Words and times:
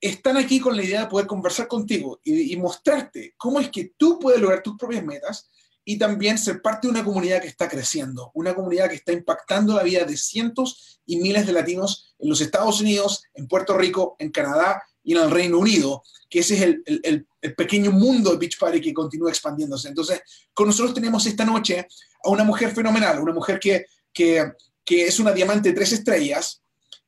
están 0.00 0.36
aquí 0.36 0.60
con 0.60 0.76
la 0.76 0.82
idea 0.82 1.02
de 1.02 1.06
poder 1.08 1.26
conversar 1.26 1.68
contigo 1.68 2.20
y, 2.24 2.56
mostrarte 2.56 3.34
cómo 3.36 3.60
es 3.60 3.70
que 3.70 3.92
tú 3.96 4.18
puedes 4.18 4.40
lograr 4.40 4.62
tus 4.62 4.76
propias 4.76 5.04
metas 5.04 5.50
y 5.84 5.98
también 5.98 6.38
ser 6.38 6.62
parte 6.62 6.86
de 6.86 6.92
una 6.92 7.04
comunidad 7.04 7.42
que 7.42 7.48
está 7.48 7.68
creciendo, 7.68 8.30
una 8.34 8.54
comunidad 8.54 8.88
que 8.88 8.96
está 8.96 9.12
impactando 9.12 9.74
la 9.74 9.82
vida 9.82 10.04
de 10.04 10.16
cientos 10.16 11.00
y 11.06 11.16
miles 11.16 11.46
de 11.46 11.52
latinos 11.52 12.14
en 12.18 12.28
los 12.28 12.40
Estados 12.40 12.80
Unidos, 12.80 13.24
en 13.34 13.48
Puerto 13.48 13.76
Rico, 13.76 14.16
en 14.18 14.30
Canadá 14.30 14.82
y 15.02 15.16
en 15.16 15.22
el 15.22 15.30
Reino 15.30 15.58
Unido, 15.58 16.02
que 16.28 16.40
ese 16.40 16.54
es 16.54 16.76
el, 17.02 17.26
pequeño 17.56 17.90
mundo 17.90 18.30
de 18.30 18.36
Beach 18.36 18.58
Party 18.58 18.80
que 18.80 18.92
continúa 18.92 19.30
expandiéndose. 19.30 19.88
Entonces, 19.88 20.20
con 20.52 20.66
nosotros 20.66 20.94
tenemos 20.94 21.26
esta 21.26 21.44
noche 21.44 21.88
a 22.22 22.28
una 22.28 22.44
mujer 22.44 22.72
fenomenal, 22.72 23.18
una 23.18 23.32
mujer 23.32 23.58
que, 23.58 23.86
que, 24.12 24.52
es 24.86 25.18
una 25.18 25.32
diamante 25.32 25.70
de 25.70 25.74
tres 25.74 25.92
estrellas, 25.92 26.62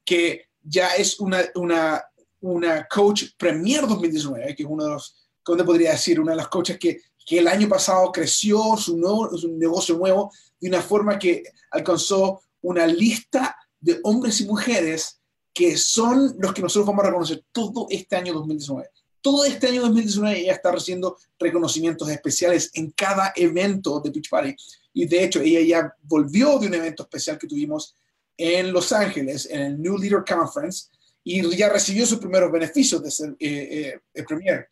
que 0.05 0.47
ya 0.63 0.95
es 0.95 1.21
una, 1.21 1.43
una, 1.57 2.03
una 2.43 2.87
coach 2.87 3.25
Premier 3.37 3.87
2019, 3.87 4.55
que 4.55 4.63
es 4.63 4.69
uno 4.69 4.85
de 4.85 4.91
los, 4.91 5.17
¿cómo 5.43 5.65
podría 5.65 5.93
decir? 5.93 6.21
Una 6.21 6.33
de 6.33 6.37
las 6.37 6.49
coaches 6.49 6.79
que 6.79 7.01
que 7.27 7.39
el 7.39 7.49
año 7.49 7.69
pasado 7.69 8.11
creció 8.13 8.77
su, 8.77 8.97
nuevo, 8.97 9.37
su 9.37 9.49
negocio 9.49 9.97
nuevo 9.97 10.33
de 10.61 10.69
una 10.69 10.83
forma 10.83 11.19
que 11.19 11.45
alcanzó 11.71 12.43
una 12.61 12.87
lista 12.87 13.57
de 13.81 14.01
hombres 14.05 14.41
y 14.41 14.47
mujeres 14.47 15.21
que 15.53 15.77
son 15.77 16.35
los 16.39 16.53
que 16.55 16.63
nosotros 16.63 16.87
vamos 16.87 17.05
a 17.05 17.09
reconocer 17.09 17.45
todo 17.53 17.87
este 17.91 18.17
año 18.17 18.33
2019. 18.33 18.89
Todo 19.21 19.45
este 19.45 19.69
año 19.69 19.83
2019 19.83 20.41
ella 20.41 20.53
está 20.53 20.73
recibiendo 20.73 21.17
reconocimientos 21.39 22.09
especiales 22.09 22.71
en 22.75 22.91
cada 22.91 23.33
evento 23.37 24.01
de 24.01 24.11
Beach 24.11 24.31
Party. 24.31 24.57
Y 24.95 25.07
de 25.07 25.25
hecho, 25.25 25.41
ella 25.41 25.61
ya 25.61 25.95
volvió 26.03 26.59
de 26.59 26.67
un 26.67 26.75
evento 26.75 27.05
especial 27.05 27.39
que 27.39 27.47
tuvimos 27.47 27.95
en 28.37 28.73
Los 28.73 28.93
Ángeles, 28.93 29.47
en 29.51 29.61
el 29.61 29.81
New 29.81 29.99
Leader 29.99 30.25
Conference, 30.27 30.89
y 31.25 31.57
ya 31.57 31.69
recibió 31.69 32.07
sus 32.07 32.19
primeros 32.19 32.51
beneficios 32.51 33.03
de 33.03 33.11
ser 33.11 33.37
eh, 33.39 34.01
eh, 34.13 34.23
premier. 34.25 34.69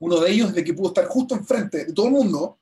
Uno 0.00 0.20
de 0.20 0.30
ellos 0.30 0.54
de 0.54 0.62
que 0.62 0.74
pudo 0.74 0.88
estar 0.88 1.06
justo 1.06 1.34
enfrente 1.34 1.86
de 1.86 1.92
todo 1.92 2.06
el 2.06 2.12
mundo, 2.12 2.60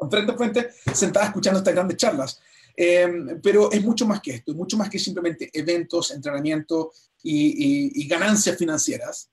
enfrente 0.00 0.32
a 0.32 0.36
frente, 0.36 0.70
sentada 0.94 1.26
escuchando 1.26 1.58
estas 1.58 1.74
grandes 1.74 1.96
charlas. 1.96 2.40
Em, 2.76 3.40
pero 3.42 3.70
es 3.72 3.82
mucho 3.82 4.06
más 4.06 4.20
que 4.20 4.30
esto, 4.36 4.52
es 4.52 4.56
mucho 4.56 4.76
más 4.76 4.88
que 4.88 4.98
simplemente 4.98 5.50
eventos, 5.52 6.12
entrenamiento 6.12 6.92
y, 7.22 8.00
y, 8.00 8.06
ganancias 8.06 8.56
financieras. 8.56 9.28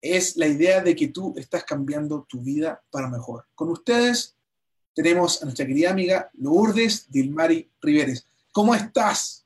Es 0.00 0.36
la 0.36 0.48
idea 0.48 0.80
de 0.80 0.96
que 0.96 1.08
tú 1.08 1.34
estás 1.36 1.64
cambiando 1.64 2.26
tu 2.28 2.40
vida 2.40 2.82
para 2.90 3.08
mejor. 3.08 3.44
Con 3.54 3.68
ustedes 3.68 4.34
tenemos 4.94 5.40
a 5.42 5.44
nuestra 5.44 5.66
querida 5.66 5.90
amiga 5.90 6.30
Lourdes 6.34 7.10
Dilmari 7.10 7.70
Riveres. 7.80 8.26
¿Cómo 8.50 8.74
estás? 8.74 9.41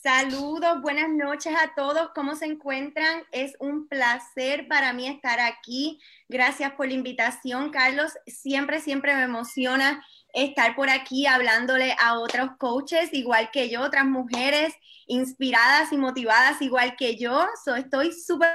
Saludos, 0.00 0.80
buenas 0.80 1.08
noches 1.10 1.52
a 1.60 1.74
todos. 1.74 2.10
¿Cómo 2.14 2.36
se 2.36 2.44
encuentran? 2.44 3.24
Es 3.32 3.54
un 3.58 3.88
placer 3.88 4.68
para 4.68 4.92
mí 4.92 5.08
estar 5.08 5.40
aquí. 5.40 5.98
Gracias 6.28 6.72
por 6.74 6.86
la 6.86 6.94
invitación, 6.94 7.70
Carlos. 7.70 8.12
Siempre, 8.28 8.80
siempre 8.80 9.16
me 9.16 9.24
emociona 9.24 10.04
estar 10.32 10.76
por 10.76 10.88
aquí 10.88 11.26
hablándole 11.26 11.96
a 12.00 12.20
otros 12.20 12.50
coaches, 12.60 13.12
igual 13.12 13.50
que 13.52 13.70
yo, 13.70 13.80
otras 13.80 14.04
mujeres 14.04 14.72
inspiradas 15.08 15.92
y 15.92 15.96
motivadas, 15.96 16.62
igual 16.62 16.94
que 16.96 17.16
yo. 17.16 17.48
estoy 17.76 18.12
súper, 18.12 18.50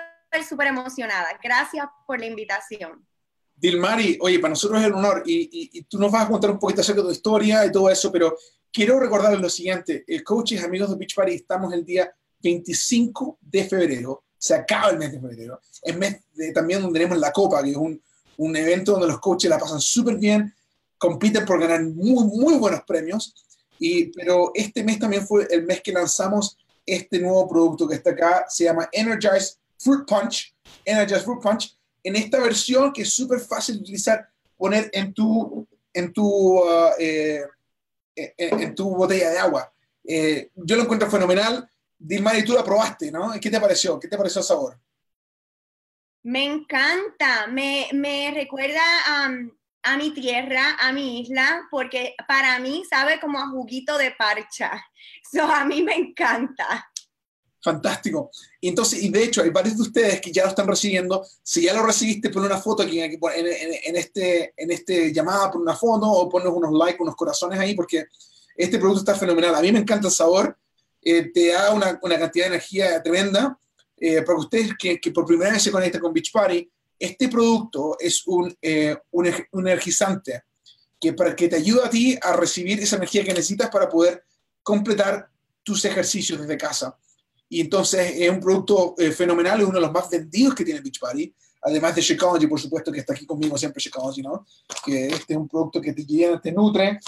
súper 0.47 0.67
emocionada. 0.67 1.27
Gracias 1.43 1.85
por 2.07 2.21
la 2.21 2.25
invitación. 2.27 3.05
Dilmari, 3.53 4.17
oye, 4.21 4.39
para 4.39 4.51
nosotros 4.51 4.81
es 4.81 4.87
un 4.87 4.93
honor 4.93 5.23
y, 5.25 5.69
y, 5.73 5.83
tú 5.83 5.99
nos 5.99 6.09
vas 6.09 6.23
a 6.23 6.29
contar 6.29 6.51
un 6.51 6.59
poquito 6.59 6.79
acerca 6.79 7.01
de 7.01 7.07
tu 7.07 7.11
historia 7.11 7.65
y 7.65 7.71
todo 7.71 7.89
eso, 7.89 8.11
pero 8.13 8.33
quiero 8.73 8.99
recordarles 8.99 9.39
lo 9.39 9.49
siguiente, 9.49 10.03
eh, 10.07 10.23
coaches, 10.23 10.63
amigos 10.63 10.89
de 10.89 10.97
Beach 10.97 11.15
Party, 11.15 11.35
estamos 11.35 11.71
el 11.71 11.85
día 11.85 12.11
25 12.41 13.37
de 13.39 13.63
febrero, 13.65 14.23
se 14.37 14.55
acaba 14.55 14.89
el 14.89 14.97
mes 14.97 15.11
de 15.11 15.21
febrero, 15.21 15.61
es 15.81 15.95
mes 15.95 16.17
de, 16.33 16.51
también 16.51 16.81
donde 16.81 16.99
tenemos 16.99 17.19
la 17.19 17.31
Copa, 17.31 17.63
que 17.63 17.69
es 17.69 17.77
un, 17.77 18.01
un 18.37 18.55
evento 18.55 18.93
donde 18.93 19.07
los 19.07 19.19
coaches 19.19 19.49
la 19.49 19.59
pasan 19.59 19.79
súper 19.79 20.17
bien, 20.17 20.53
compiten 20.97 21.45
por 21.45 21.59
ganar 21.59 21.83
muy, 21.83 22.25
muy 22.25 22.55
buenos 22.55 22.81
premios, 22.81 23.35
y, 23.77 24.05
pero 24.05 24.51
este 24.55 24.83
mes 24.83 24.97
también 24.99 25.25
fue 25.25 25.47
el 25.51 25.63
mes 25.63 25.81
que 25.81 25.91
lanzamos 25.91 26.57
este 26.85 27.19
nuevo 27.19 27.47
producto 27.47 27.87
que 27.87 27.95
está 27.95 28.09
acá, 28.09 28.45
se 28.49 28.63
llama 28.65 28.89
Energize 28.91 29.55
Fruit 29.77 30.05
Punch, 30.07 30.53
Energize 30.83 31.21
Fruit 31.21 31.41
Punch, 31.41 31.77
en 32.03 32.15
esta 32.15 32.39
versión 32.39 32.91
que 32.91 33.03
es 33.03 33.09
súper 33.09 33.39
fácil 33.39 33.75
de 33.75 33.81
utilizar, 33.81 34.27
poner 34.57 34.89
en 34.93 35.13
tu, 35.13 35.65
en 35.93 36.11
tu 36.11 36.59
uh, 36.59 36.91
eh, 36.99 37.43
en, 38.15 38.75
tu 38.75 38.95
botella 38.95 39.29
de 39.29 39.39
agua. 39.39 39.73
Eh, 40.03 40.51
yo 40.55 40.75
lo 40.75 40.83
encuentro 40.83 41.09
fenomenal. 41.09 41.69
Dilma, 41.97 42.37
y 42.37 42.43
tú 42.43 42.53
la 42.53 42.63
probaste, 42.63 43.11
¿no? 43.11 43.31
¿Qué 43.39 43.49
te 43.49 43.61
pareció? 43.61 43.99
¿Qué 43.99 44.07
te 44.07 44.17
pareció 44.17 44.39
el 44.39 44.45
sabor? 44.45 44.79
Me 46.23 46.43
encanta, 46.45 47.47
me, 47.47 47.87
me 47.93 48.31
recuerda 48.33 48.81
a 49.83 49.97
mi 49.97 50.13
tierra, 50.13 50.77
a 50.79 50.91
mi 50.91 51.21
isla, 51.21 51.67
porque 51.69 52.15
para 52.27 52.59
mí 52.59 52.83
sabe 52.89 53.19
como 53.19 53.39
a 53.39 53.47
juguito 53.47 53.97
de 53.97 54.11
parcha. 54.11 54.71
So, 55.31 55.43
a 55.43 55.65
mí 55.65 55.81
me 55.81 55.95
encanta. 55.95 56.92
Fantástico. 57.63 58.29
Y 58.59 58.67
entonces, 58.67 59.01
y 59.01 59.09
de 59.09 59.23
hecho, 59.23 59.41
hay 59.41 59.49
varios 59.49 59.77
de 59.77 59.83
ustedes 59.83 60.19
que 60.19 60.33
ya 60.33 60.43
lo 60.43 60.49
están 60.49 60.67
recibiendo. 60.67 61.25
Si 61.41 61.61
ya 61.61 61.73
lo 61.73 61.85
recibiste, 61.85 62.29
pon 62.29 62.43
una 62.43 62.57
foto 62.57 62.83
aquí, 62.83 62.99
en, 62.99 63.17
en, 63.23 63.95
este, 63.95 64.53
en 64.57 64.69
este 64.69 65.13
llamada, 65.13 65.49
pon 65.49 65.61
una 65.61 65.75
foto 65.75 66.05
o 66.05 66.27
pones 66.27 66.49
unos 66.53 66.73
likes, 66.73 67.01
unos 67.01 67.15
corazones 67.15 67.57
ahí, 67.57 67.73
porque 67.73 68.07
este 68.57 68.77
producto 68.77 68.99
está 68.99 69.15
fenomenal. 69.15 69.55
A 69.55 69.61
mí 69.61 69.71
me 69.71 69.79
encanta 69.79 70.09
el 70.09 70.13
sabor, 70.13 70.57
eh, 71.01 71.31
te 71.33 71.53
da 71.53 71.71
una, 71.71 71.97
una, 72.01 72.19
cantidad 72.19 72.45
de 72.45 72.55
energía 72.55 73.01
tremenda. 73.01 73.57
Eh, 73.97 74.21
para 74.23 74.39
ustedes 74.39 74.71
que, 74.77 74.99
que, 74.99 75.11
por 75.11 75.25
primera 75.25 75.53
vez 75.53 75.63
se 75.63 75.71
conectan 75.71 76.01
con 76.01 76.11
Beach 76.11 76.33
Party, 76.33 76.69
este 76.99 77.29
producto 77.29 77.95
es 77.97 78.27
un, 78.27 78.53
eh, 78.61 78.97
un, 79.11 79.31
un 79.51 79.67
energizante 79.67 80.43
que, 80.99 81.13
para, 81.13 81.33
que 81.33 81.47
te 81.47 81.55
ayuda 81.55 81.85
a 81.85 81.89
ti 81.89 82.17
a 82.21 82.33
recibir 82.33 82.81
esa 82.81 82.97
energía 82.97 83.23
que 83.23 83.33
necesitas 83.33 83.69
para 83.69 83.87
poder 83.87 84.25
completar 84.61 85.29
tus 85.63 85.85
ejercicios 85.85 86.41
desde 86.41 86.57
casa. 86.57 86.97
Y 87.49 87.61
entonces 87.61 88.13
es 88.17 88.29
un 88.29 88.39
producto 88.39 88.95
eh, 88.97 89.11
fenomenal, 89.11 89.59
es 89.59 89.67
uno 89.67 89.75
de 89.75 89.85
los 89.85 89.91
más 89.91 90.09
vendidos 90.09 90.55
que 90.55 90.65
tiene 90.65 90.81
Beachbody. 90.81 91.33
Además 91.61 91.95
de 91.95 92.01
Shakeology, 92.01 92.47
por 92.47 92.59
supuesto, 92.59 92.91
que 92.91 92.99
está 92.99 93.13
aquí 93.13 93.25
conmigo 93.25 93.57
siempre 93.57 93.81
Shakeology, 93.81 94.21
¿no? 94.21 94.45
Que 94.85 95.07
este 95.07 95.33
es 95.33 95.39
un 95.39 95.47
producto 95.47 95.79
que 95.79 95.93
te 95.93 96.05
llena, 96.05 96.41
te 96.41 96.51
nutre, 96.51 96.99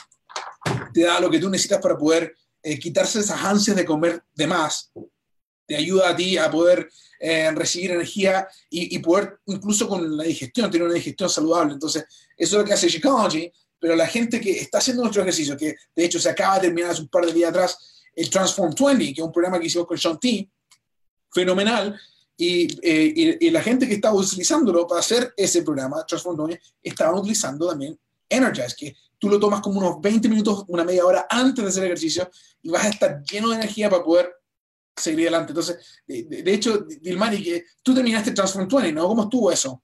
te 0.94 1.02
da 1.02 1.20
lo 1.20 1.30
que 1.30 1.40
tú 1.40 1.50
necesitas 1.50 1.82
para 1.82 1.98
poder 1.98 2.36
eh, 2.64 2.80
quitarse 2.80 3.20
esas 3.20 3.44
ansias 3.44 3.76
de 3.76 3.86
comer 3.86 4.24
de 4.34 4.48
más. 4.48 4.92
Te 5.68 5.76
ayuda 5.76 6.10
a 6.10 6.16
ti 6.16 6.38
a 6.38 6.50
poder 6.50 6.90
eh, 7.20 7.52
recibir 7.52 7.92
energía 7.92 8.48
y, 8.70 8.96
y, 8.96 9.00
poder, 9.00 9.40
incluso 9.48 9.88
con 9.88 10.16
la 10.16 10.24
digestión, 10.24 10.72
tener 10.72 10.86
una 10.86 10.96
digestión 10.96 11.30
saludable. 11.30 11.74
Entonces, 11.74 12.06
eso 12.38 12.56
es 12.56 12.62
lo 12.62 12.66
que 12.66 12.74
hace 12.74 12.88
Shakeology. 12.88 13.52
Pero 13.80 13.96
la 13.96 14.08
gente 14.08 14.40
que 14.40 14.52
está 14.52 14.78
haciendo 14.80 15.04
nuestro 15.04 15.22
ejercicio, 15.22 15.58
que 15.58 15.76
de 15.96 16.06
hecho 16.06 16.20
se 16.20 16.30
acaba 16.30 16.56
de 16.56 16.62
terminar 16.62 16.92
hace 16.92 17.02
un 17.02 17.08
par 17.08 17.26
de 17.26 17.34
días 17.34 17.50
atrás, 17.50 17.95
el 18.16 18.30
Transform 18.30 18.74
20, 18.74 19.14
que 19.14 19.22
es 19.22 19.26
un 19.26 19.32
programa 19.32 19.60
que 19.60 19.68
hicimos 19.68 19.88
con 19.88 19.98
Sean 19.98 20.20
T, 20.20 20.50
fenomenal, 21.32 22.00
eh, 22.38 23.38
y, 23.40 23.50
la 23.50 23.62
gente 23.62 23.88
que 23.88 23.96
estaba 23.96 24.16
utilizándolo 24.16 24.86
para 24.88 25.00
hacer 25.00 25.34
ese 25.38 25.64
programa, 25.64 26.06
Transform 26.06 26.48
20, 26.48 26.62
estaban 26.84 27.16
utilizando 27.16 27.70
también 27.70 27.98
Energize, 28.28 28.76
que 28.76 28.96
tú 29.18 29.30
lo 29.30 29.40
tomas 29.40 29.62
como 29.62 29.80
unos 29.80 30.02
20 30.02 30.28
minutos, 30.30 30.66
una 30.68 30.84
media 30.84 31.06
hora 31.06 31.28
antes 31.30 31.64
de 31.64 31.70
hacer 31.70 31.84
ejercicio 31.86 32.30
y 32.62 32.70
vas 32.70 32.86
a 32.86 32.90
estar 32.90 33.24
lleno 33.24 33.50
de 33.50 33.56
energía 33.56 33.90
para 33.90 34.04
poder 34.04 34.34
seguir 34.96 35.28
adelante. 35.28 35.52
Entonces, 35.52 36.02
de, 36.08 36.54
hecho, 36.54 36.80
Dilmari, 36.80 37.44
que 37.44 37.66
tú 37.84 37.94
terminaste 37.94 38.32
Transform 38.32 38.68
20, 38.68 38.94
¿no? 38.94 39.08
¿Cómo 39.08 39.24
estuvo 39.24 39.52
eso? 39.52 39.82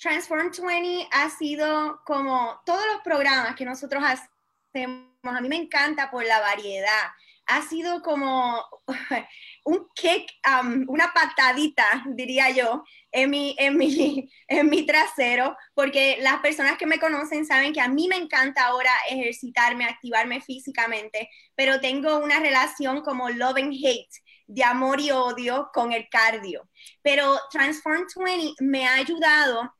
Transform 0.00 0.50
20 0.50 1.08
ha 1.12 1.30
sido 1.30 2.00
como 2.06 2.60
todos 2.64 2.84
los 2.92 3.02
programas 3.02 3.54
que 3.54 3.66
nosotros 3.66 4.02
hacemos 4.02 5.09
a 5.22 5.40
mí 5.40 5.48
me 5.48 5.56
encanta 5.56 6.10
por 6.10 6.24
la 6.24 6.40
variedad. 6.40 7.10
Ha 7.46 7.62
sido 7.62 8.00
como 8.02 8.64
un 9.64 9.86
kick, 9.94 10.30
um, 10.46 10.84
una 10.88 11.12
patadita, 11.12 12.04
diría 12.14 12.50
yo, 12.50 12.84
en 13.10 13.30
mi, 13.30 13.56
en, 13.58 13.76
mi, 13.76 14.30
en 14.48 14.70
mi 14.70 14.86
trasero, 14.86 15.56
porque 15.74 16.18
las 16.20 16.40
personas 16.40 16.78
que 16.78 16.86
me 16.86 17.00
conocen 17.00 17.44
saben 17.44 17.72
que 17.72 17.80
a 17.80 17.88
mí 17.88 18.08
me 18.08 18.16
encanta 18.16 18.66
ahora 18.66 18.92
ejercitarme, 19.08 19.84
activarme 19.84 20.40
físicamente, 20.40 21.28
pero 21.54 21.80
tengo 21.80 22.18
una 22.18 22.38
relación 22.40 23.02
como 23.02 23.28
love 23.30 23.56
and 23.56 23.74
hate 23.74 24.14
de 24.46 24.64
amor 24.64 25.00
y 25.00 25.10
odio 25.10 25.70
con 25.72 25.92
el 25.92 26.08
cardio. 26.08 26.68
Pero 27.02 27.38
Transform 27.50 28.06
20 28.16 28.54
me 28.64 28.86
ha 28.86 28.94
ayudado 28.94 29.72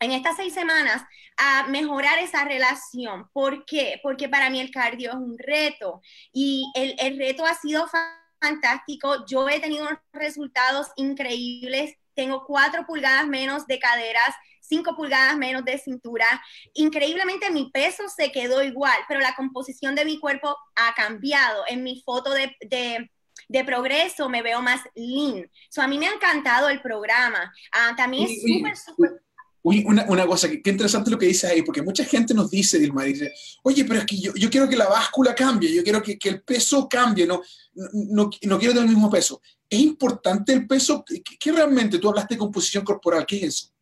en 0.00 0.12
estas 0.12 0.36
seis 0.36 0.52
semanas 0.52 1.02
a 1.36 1.66
mejorar 1.68 2.18
esa 2.18 2.44
relación. 2.44 3.28
¿Por 3.32 3.64
qué? 3.64 4.00
Porque 4.02 4.28
para 4.28 4.50
mí 4.50 4.60
el 4.60 4.70
cardio 4.70 5.10
es 5.10 5.16
un 5.16 5.36
reto 5.38 6.00
y 6.32 6.70
el, 6.74 6.96
el 6.98 7.18
reto 7.18 7.46
ha 7.46 7.54
sido 7.54 7.86
fantástico. 8.40 9.24
Yo 9.26 9.48
he 9.48 9.60
tenido 9.60 9.88
resultados 10.12 10.88
increíbles. 10.96 11.94
Tengo 12.14 12.44
cuatro 12.46 12.84
pulgadas 12.86 13.26
menos 13.26 13.66
de 13.66 13.78
caderas, 13.78 14.34
cinco 14.60 14.96
pulgadas 14.96 15.36
menos 15.36 15.64
de 15.64 15.78
cintura. 15.78 16.26
Increíblemente 16.74 17.50
mi 17.50 17.70
peso 17.70 18.08
se 18.08 18.32
quedó 18.32 18.62
igual, 18.62 18.98
pero 19.08 19.20
la 19.20 19.34
composición 19.34 19.94
de 19.94 20.04
mi 20.04 20.18
cuerpo 20.18 20.56
ha 20.76 20.94
cambiado. 20.94 21.64
En 21.68 21.82
mi 21.82 22.02
foto 22.02 22.32
de, 22.32 22.56
de 22.60 23.10
de 23.48 23.64
progreso, 23.64 24.28
me 24.28 24.42
veo 24.42 24.62
más 24.62 24.80
lean. 24.94 25.50
So, 25.70 25.82
a 25.82 25.88
mí 25.88 25.98
me 25.98 26.06
ha 26.06 26.12
encantado 26.12 26.68
el 26.68 26.80
programa. 26.80 27.52
Ah, 27.72 27.94
también 27.96 28.28
es 28.28 28.42
súper, 28.42 28.76
súper... 28.76 29.22
Una, 29.62 30.06
una, 30.08 30.26
cosa, 30.26 30.48
qué 30.48 30.70
interesante 30.70 31.10
lo 31.10 31.18
que 31.18 31.26
dices 31.26 31.50
ahí, 31.50 31.62
porque 31.62 31.82
mucha 31.82 32.04
gente 32.04 32.32
nos 32.32 32.50
dice, 32.50 32.78
Dilma, 32.78 33.04
dice, 33.04 33.32
oye, 33.62 33.84
pero 33.84 34.00
es 34.00 34.06
que 34.06 34.18
yo, 34.18 34.32
yo 34.34 34.48
quiero 34.48 34.68
que 34.68 34.76
la 34.76 34.88
báscula 34.88 35.34
cambie, 35.34 35.74
yo 35.74 35.82
quiero 35.82 36.02
que, 36.02 36.18
que 36.18 36.30
el 36.30 36.42
peso 36.42 36.88
cambie, 36.88 37.26
no, 37.26 37.42
no, 37.74 38.30
no, 38.42 38.58
quiero 38.58 38.72
tener 38.72 38.88
el 38.88 38.94
mismo 38.94 39.10
peso. 39.10 39.42
¿Es 39.68 39.80
importante 39.80 40.54
el 40.54 40.66
peso? 40.66 41.04
¿Qué, 41.04 41.22
qué 41.22 41.52
realmente? 41.52 41.98
Tú 41.98 42.08
hablaste 42.08 42.34
de 42.34 42.38
composición 42.38 42.84
corporal, 42.84 43.26
¿qué 43.26 43.36
es 43.36 43.42
eso? 43.42 43.74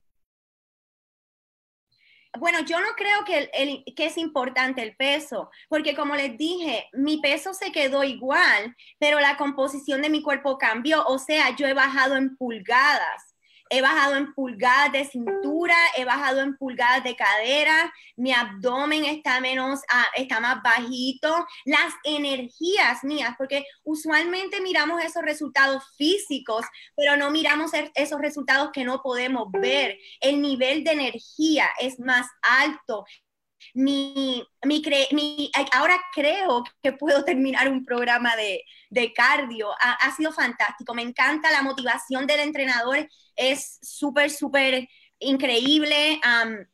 Bueno, 2.38 2.60
yo 2.60 2.78
no 2.80 2.88
creo 2.96 3.24
que, 3.24 3.50
el, 3.52 3.84
que, 3.94 4.06
es 4.06 4.18
importante 4.18 4.82
el 4.82 4.94
peso, 4.96 5.50
porque 5.68 5.94
como 5.94 6.14
les 6.14 6.36
dije, 6.36 6.88
mi 6.92 7.20
peso 7.20 7.54
se 7.54 7.72
quedó 7.72 8.04
igual, 8.04 8.76
pero 8.98 9.18
la 9.18 9.36
composición 9.36 10.02
de 10.02 10.10
mi 10.10 10.22
cuerpo 10.22 10.58
cambió, 10.58 11.04
o 11.06 11.18
sea, 11.18 11.56
yo 11.56 11.66
he 11.66 11.72
bajado 11.72 12.16
en 12.16 12.36
pulgadas 12.36 13.27
he 13.70 13.80
bajado 13.80 14.16
en 14.16 14.32
pulgadas 14.34 14.92
de 14.92 15.04
cintura, 15.04 15.76
he 15.96 16.04
bajado 16.04 16.40
en 16.40 16.56
pulgadas 16.56 17.04
de 17.04 17.16
cadera, 17.16 17.92
mi 18.16 18.32
abdomen 18.32 19.04
está 19.04 19.40
menos, 19.40 19.80
ah, 19.90 20.06
está 20.16 20.40
más 20.40 20.62
bajito, 20.62 21.46
las 21.64 21.92
energías 22.04 23.04
mías, 23.04 23.34
porque 23.36 23.64
usualmente 23.84 24.60
miramos 24.60 25.02
esos 25.02 25.22
resultados 25.22 25.82
físicos, 25.96 26.64
pero 26.96 27.16
no 27.16 27.30
miramos 27.30 27.74
er, 27.74 27.90
esos 27.94 28.20
resultados 28.20 28.70
que 28.72 28.84
no 28.84 29.02
podemos 29.02 29.48
ver. 29.52 29.98
El 30.20 30.40
nivel 30.40 30.84
de 30.84 30.92
energía 30.92 31.68
es 31.80 31.98
más 31.98 32.26
alto, 32.42 33.04
mi, 33.74 34.44
mi, 34.64 34.82
mi, 35.12 35.50
ahora 35.72 36.00
creo 36.14 36.64
que 36.82 36.92
puedo 36.92 37.24
terminar 37.24 37.68
un 37.68 37.84
programa 37.84 38.36
de, 38.36 38.64
de 38.90 39.12
cardio. 39.12 39.70
Ha, 39.80 39.92
ha, 39.92 40.16
sido 40.16 40.32
fantástico. 40.32 40.94
Me 40.94 41.02
encanta 41.02 41.50
la 41.50 41.62
motivación 41.62 42.26
del 42.26 42.40
entrenador. 42.40 43.08
Es 43.36 43.78
súper, 43.82 44.30
súper 44.30 44.88
increíble. 45.18 46.20
Um, 46.24 46.64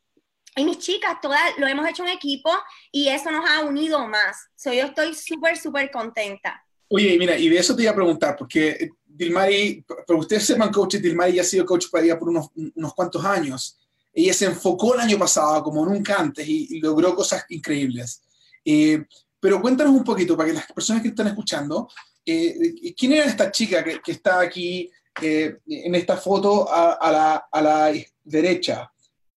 y 0.57 0.65
mis 0.65 0.79
chicas, 0.79 1.21
todas 1.21 1.41
lo 1.59 1.67
hemos 1.67 1.89
hecho 1.89 2.05
en 2.05 2.11
equipo 2.11 2.51
y 2.93 3.09
eso 3.09 3.31
nos 3.31 3.49
ha 3.49 3.61
unido 3.61 4.07
más. 4.07 4.37
So, 4.55 4.73
yo 4.73 4.85
estoy 4.85 5.15
súper, 5.15 5.57
súper 5.57 5.91
contenta. 5.91 6.65
Oye, 6.89 7.19
mira, 7.19 7.37
y 7.37 7.49
de 7.49 7.59
eso 7.59 7.75
te 7.75 7.83
iba 7.83 7.91
a 7.91 7.95
preguntar, 7.95 8.37
porque 8.37 8.91
Dilmari, 9.05 9.85
pero 10.07 10.19
ustedes 10.19 10.47
sepan, 10.47 10.71
coach, 10.71 10.97
Dilmari 10.97 11.35
ya 11.35 11.43
ha 11.43 11.45
sido 11.45 11.67
coach 11.67 11.87
para 11.91 12.05
ella 12.05 12.19
por 12.19 12.29
unos, 12.29 12.51
unos 12.55 12.95
cuantos 12.95 13.25
años 13.25 13.84
ella 14.14 14.32
se 14.32 14.46
enfocó 14.46 14.94
el 14.94 15.00
año 15.00 15.19
pasado 15.19 15.62
como 15.64 15.84
nunca 15.84 16.16
antes 16.16 16.49
y, 16.49 16.78
logró 16.81 17.14
cosas 17.14 17.44
increíbles. 17.49 18.22
Eh, 18.64 19.05
pero 19.40 19.61
cuéntanos 19.61 19.93
un 19.93 20.05
poquito 20.05 20.37
para 20.37 20.49
que 20.49 20.55
las 20.55 20.72
personas 20.72 21.02
que 21.02 21.08
están 21.08 21.26
escuchando, 21.26 21.88
eh, 22.25 22.94
¿quién 22.96 23.12
era 23.12 23.25
esta 23.25 23.50
chica 23.50 23.82
que, 23.82 24.00
que 24.00 24.12
está 24.12 24.40
aquí 24.40 24.90
eh, 25.20 25.58
en 25.66 25.94
esta 25.94 26.16
foto 26.16 26.70
a, 26.70 26.93
a, 26.93 27.12
la, 27.12 27.49
a, 27.50 27.61
la, 27.61 27.93
derecha? 28.22 28.90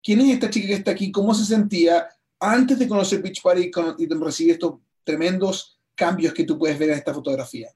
¿Quién 0.03 0.21
es 0.21 0.35
esta 0.35 0.51
chica 0.51 0.69
que 0.69 0.75
está 0.75 0.91
aquí? 0.93 1.11
¿Cómo 1.11 1.35
se 1.35 1.45
sentía 1.45 2.07
antes 2.39 2.79
de 2.79 2.87
conocer 2.87 3.23
Beach 3.23 3.43
Party 3.43 3.71
y 3.99 4.07
recibir 4.07 4.53
estos 4.53 4.75
tremendos 5.03 5.81
cambios 5.95 6.35
que 6.35 6.45
tú 6.45 6.59
puedes 6.59 6.79
ver 6.79 6.91
en 6.91 6.99
esta 6.99 7.15
fotografía? 7.15 7.71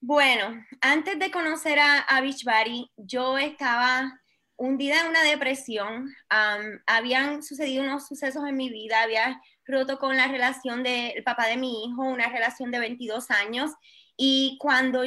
Bueno, 0.00 0.64
antes 0.80 1.18
de 1.18 1.30
conocer 1.30 1.80
a, 1.80 1.98
a 1.98 2.20
Beachbody, 2.20 2.90
yo 2.96 3.36
estaba 3.36 4.20
hundida 4.56 5.00
en 5.00 5.08
una 5.08 5.22
depresión. 5.22 6.14
habían 6.86 7.42
sucedido 7.42 7.84
unos 7.84 8.06
sucesos 8.06 8.44
en 8.46 8.56
mi 8.56 8.70
vida, 8.70 9.02
había 9.02 9.40
roto 9.66 9.98
con 9.98 10.16
la 10.16 10.28
relación 10.28 10.82
del 10.82 11.22
papá 11.24 11.46
de 11.46 11.56
mi 11.56 11.84
hijo, 11.84 12.02
una 12.02 12.28
relación 12.28 12.70
de 12.70 12.78
22 12.78 13.30
años, 13.30 13.72
y 14.16 14.56
cuando, 14.60 15.02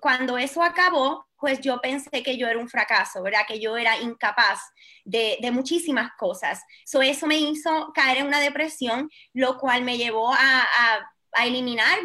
cuando 0.00 0.38
eso 0.38 0.62
acabó, 0.62 1.26
pues 1.38 1.60
yo 1.60 1.80
pensé 1.80 2.22
que 2.22 2.38
yo 2.38 2.46
era 2.46 2.58
un 2.58 2.68
fracaso, 2.68 3.22
¿verdad? 3.22 3.42
Que 3.46 3.60
yo 3.60 3.76
era 3.76 3.98
incapaz 4.00 4.60
de, 5.04 5.36
de 5.42 5.50
muchísimas 5.50 6.10
cosas. 6.16 6.62
So, 6.86 7.02
eso 7.02 7.26
me 7.26 7.36
hizo 7.36 7.92
caer 7.94 8.18
en 8.18 8.28
una 8.28 8.40
depresión, 8.40 9.10
lo 9.34 9.58
cual 9.58 9.82
me 9.82 9.98
llevó 9.98 10.32
a, 10.32 10.62
a, 10.62 11.12
a 11.32 11.46
eliminar, 11.46 11.98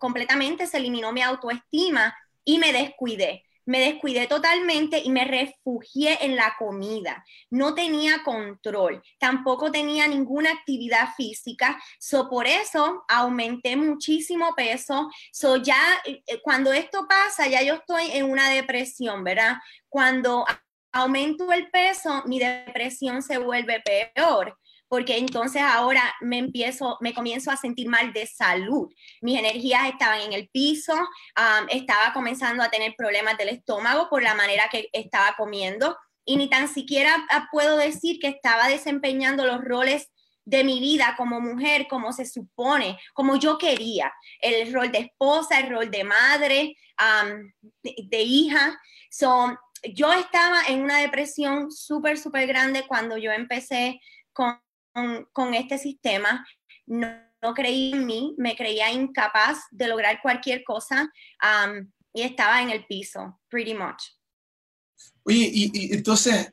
completamente 0.00 0.66
se 0.66 0.78
eliminó 0.78 1.12
mi 1.12 1.20
autoestima 1.20 2.16
y 2.44 2.58
me 2.58 2.72
descuidé 2.72 3.44
me 3.64 3.80
descuidé 3.80 4.26
totalmente 4.26 5.00
y 5.04 5.10
me 5.10 5.24
refugié 5.24 6.24
en 6.24 6.36
la 6.36 6.54
comida. 6.58 7.24
No 7.50 7.74
tenía 7.74 8.22
control, 8.24 9.02
tampoco 9.18 9.70
tenía 9.70 10.06
ninguna 10.06 10.50
actividad 10.50 11.08
física, 11.16 11.80
so 11.98 12.28
por 12.28 12.46
eso 12.46 13.04
aumenté 13.08 13.76
muchísimo 13.76 14.54
peso. 14.54 15.10
So 15.32 15.56
ya 15.56 15.80
eh, 16.04 16.22
cuando 16.42 16.72
esto 16.72 17.06
pasa, 17.08 17.48
ya 17.48 17.62
yo 17.62 17.74
estoy 17.74 18.10
en 18.12 18.30
una 18.30 18.48
depresión, 18.50 19.24
¿verdad? 19.24 19.56
Cuando 19.88 20.44
aumento 20.92 21.52
el 21.52 21.70
peso, 21.70 22.22
mi 22.26 22.38
depresión 22.38 23.22
se 23.22 23.38
vuelve 23.38 23.82
peor 23.82 24.56
porque 24.92 25.16
entonces 25.16 25.62
ahora 25.62 26.02
me 26.20 26.36
empiezo, 26.36 26.98
me 27.00 27.14
comienzo 27.14 27.50
a 27.50 27.56
sentir 27.56 27.88
mal 27.88 28.12
de 28.12 28.26
salud. 28.26 28.92
Mis 29.22 29.38
energías 29.38 29.88
estaban 29.88 30.20
en 30.20 30.34
el 30.34 30.50
piso, 30.50 30.92
estaba 31.70 32.12
comenzando 32.12 32.62
a 32.62 32.68
tener 32.68 32.92
problemas 32.94 33.38
del 33.38 33.48
estómago 33.48 34.10
por 34.10 34.22
la 34.22 34.34
manera 34.34 34.68
que 34.70 34.90
estaba 34.92 35.34
comiendo 35.38 35.96
y 36.26 36.36
ni 36.36 36.50
tan 36.50 36.68
siquiera 36.68 37.24
ah, 37.30 37.48
puedo 37.50 37.78
decir 37.78 38.18
que 38.20 38.28
estaba 38.28 38.68
desempeñando 38.68 39.46
los 39.46 39.64
roles 39.64 40.10
de 40.44 40.62
mi 40.62 40.78
vida 40.78 41.14
como 41.16 41.40
mujer, 41.40 41.86
como 41.88 42.12
se 42.12 42.26
supone, 42.26 42.98
como 43.14 43.36
yo 43.36 43.56
quería, 43.56 44.12
el 44.40 44.74
rol 44.74 44.92
de 44.92 44.98
esposa, 44.98 45.58
el 45.58 45.70
rol 45.70 45.90
de 45.90 46.04
madre, 46.04 46.76
de, 47.82 48.20
hija. 48.20 48.78
So, 49.10 49.58
yo 49.94 50.12
estaba 50.12 50.64
en 50.68 50.82
una 50.82 50.98
depresión 50.98 51.72
súper, 51.72 52.18
súper 52.18 52.46
grande 52.46 52.84
cuando 52.86 53.16
yo 53.16 53.32
empecé 53.32 53.98
con 54.34 54.60
con, 55.32 55.54
este 55.54 55.78
sistema, 55.78 56.46
no, 56.86 57.08
no, 57.40 57.54
creí 57.54 57.92
en 57.92 58.06
mí, 58.06 58.34
me 58.38 58.56
creía 58.56 58.92
incapaz 58.92 59.58
de 59.70 59.88
lograr 59.88 60.20
cualquier 60.22 60.62
cosa 60.64 61.10
um, 61.42 61.90
y 62.12 62.22
estaba 62.22 62.62
en 62.62 62.70
el 62.70 62.86
piso, 62.86 63.40
pretty 63.48 63.74
much. 63.74 64.02
Oye, 65.24 65.50
y, 65.52 65.92
entonces, 65.94 66.50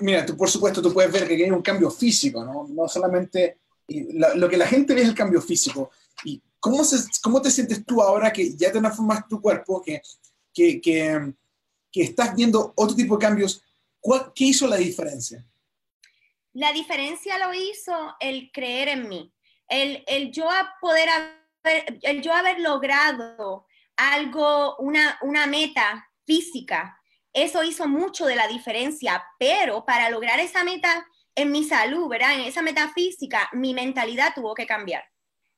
mira, 0.00 0.26
tú 0.26 0.36
por 0.36 0.50
supuesto 0.50 0.82
tú 0.82 0.92
puedes 0.92 1.12
ver 1.12 1.26
que 1.26 1.34
hay 1.34 1.50
un 1.50 1.62
cambio 1.62 1.90
físico, 1.90 2.44
¿no? 2.44 2.66
No 2.68 2.88
solamente 2.88 3.58
lo 3.88 4.48
que 4.48 4.56
la 4.56 4.66
gente 4.66 4.94
ve 4.94 5.02
es 5.02 5.08
el 5.08 5.14
cambio 5.14 5.40
físico. 5.40 5.90
¿Y 6.24 6.42
cómo, 6.58 6.84
se, 6.84 6.96
cómo 7.22 7.42
te 7.42 7.50
sientes 7.50 7.84
tú 7.84 8.00
ahora 8.00 8.32
que 8.32 8.54
ya 8.54 8.72
te 8.72 8.80
transformas 8.80 9.28
tu 9.28 9.40
cuerpo, 9.40 9.82
que, 9.82 10.02
que, 10.52 10.80
que, 10.80 11.34
que 11.90 12.02
estás 12.02 12.34
viendo 12.34 12.72
otro 12.76 12.96
tipo 12.96 13.16
de 13.16 13.26
cambios? 13.26 13.62
¿Cuál, 14.00 14.32
¿Qué 14.34 14.44
hizo 14.44 14.66
la 14.66 14.76
diferencia? 14.76 15.46
La 16.52 16.72
diferencia 16.72 17.38
lo 17.38 17.54
hizo 17.54 18.14
el 18.20 18.50
creer 18.52 18.88
en 18.88 19.08
mí, 19.08 19.32
el, 19.68 20.04
el 20.06 20.32
yo 20.32 20.48
poder 20.80 21.08
haber, 21.08 21.98
el 22.02 22.22
yo 22.22 22.32
haber 22.34 22.60
logrado 22.60 23.66
algo, 23.96 24.76
una, 24.76 25.18
una 25.22 25.46
meta 25.46 26.08
física. 26.26 26.98
Eso 27.32 27.62
hizo 27.62 27.88
mucho 27.88 28.26
de 28.26 28.36
la 28.36 28.48
diferencia, 28.48 29.24
pero 29.38 29.84
para 29.86 30.10
lograr 30.10 30.40
esa 30.40 30.64
meta 30.64 31.06
en 31.34 31.50
mi 31.50 31.64
salud, 31.64 32.08
¿verdad? 32.08 32.34
En 32.34 32.40
esa 32.42 32.60
meta 32.60 32.92
física, 32.92 33.48
mi 33.52 33.72
mentalidad 33.72 34.34
tuvo 34.34 34.54
que 34.54 34.66
cambiar 34.66 35.11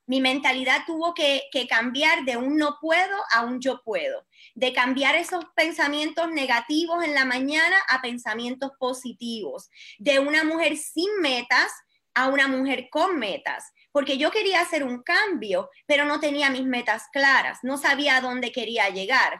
mi 0.07 0.21
mentalidad 0.21 0.83
tuvo 0.85 1.13
que, 1.13 1.43
cambiar 1.69 2.25
de 2.25 2.37
un 2.37 2.57
no 2.57 2.77
puedo 2.79 3.17
a 3.31 3.43
un 3.43 3.59
yo 3.59 3.81
puedo, 3.83 4.25
de 4.53 4.73
cambiar 4.73 5.15
esos 5.15 5.45
pensamientos 5.55 6.29
negativos 6.31 7.03
en 7.03 7.13
la 7.13 7.25
mañana 7.25 7.77
a 7.89 8.01
pensamientos 8.01 8.71
positivos, 8.79 9.69
de 9.97 10.19
una 10.19 10.43
mujer 10.43 10.77
sin 10.77 11.19
metas 11.21 11.71
a 12.13 12.27
una 12.27 12.47
mujer 12.47 12.87
con 12.89 13.17
metas, 13.17 13.73
porque 13.91 14.17
yo 14.17 14.31
quería 14.31 14.61
hacer 14.61 14.83
un 14.83 15.01
cambio, 15.03 15.69
pero 15.85 16.05
no 16.05 16.19
tenía 16.19 16.49
mis 16.49 16.65
metas 16.65 17.03
claras, 17.11 17.59
no 17.63 17.77
sabía 17.77 18.17
a 18.17 18.21
dónde 18.21 18.51
quería 18.51 18.89
llegar. 18.89 19.39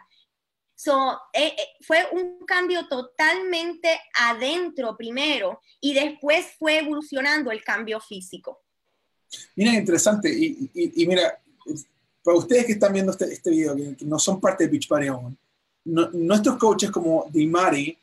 So, 0.78 1.18
eh, 1.32 1.56
eh, 1.58 1.68
fue 1.82 2.06
un 2.12 2.46
cambio 2.46 2.88
totalmente 2.90 4.02
adentro 4.20 4.98
primero 4.98 5.62
y 5.80 5.94
después 5.94 6.54
fue 6.60 6.80
evolucionando 6.80 7.50
el 7.52 7.64
cambio 7.64 8.02
físico. 8.02 8.65
Mira, 9.56 9.74
interesante. 9.74 10.30
Y, 10.30 11.06
mira, 11.08 11.40
para 12.24 12.38
ustedes 12.38 12.66
que 12.66 12.74
están 12.74 12.94
viendo 12.94 13.12
este, 13.12 13.32
este 13.32 13.50
video, 13.50 13.76
que, 13.76 13.98
no 14.06 14.20
son 14.20 14.40
parte 14.40 14.66
de 14.66 14.70
Beach 14.70 14.88
Party 14.88 15.08
aún, 15.08 15.38
nuestros 15.86 16.58
coaches 16.58 16.90
como 16.90 17.28
Dimari 17.32 17.98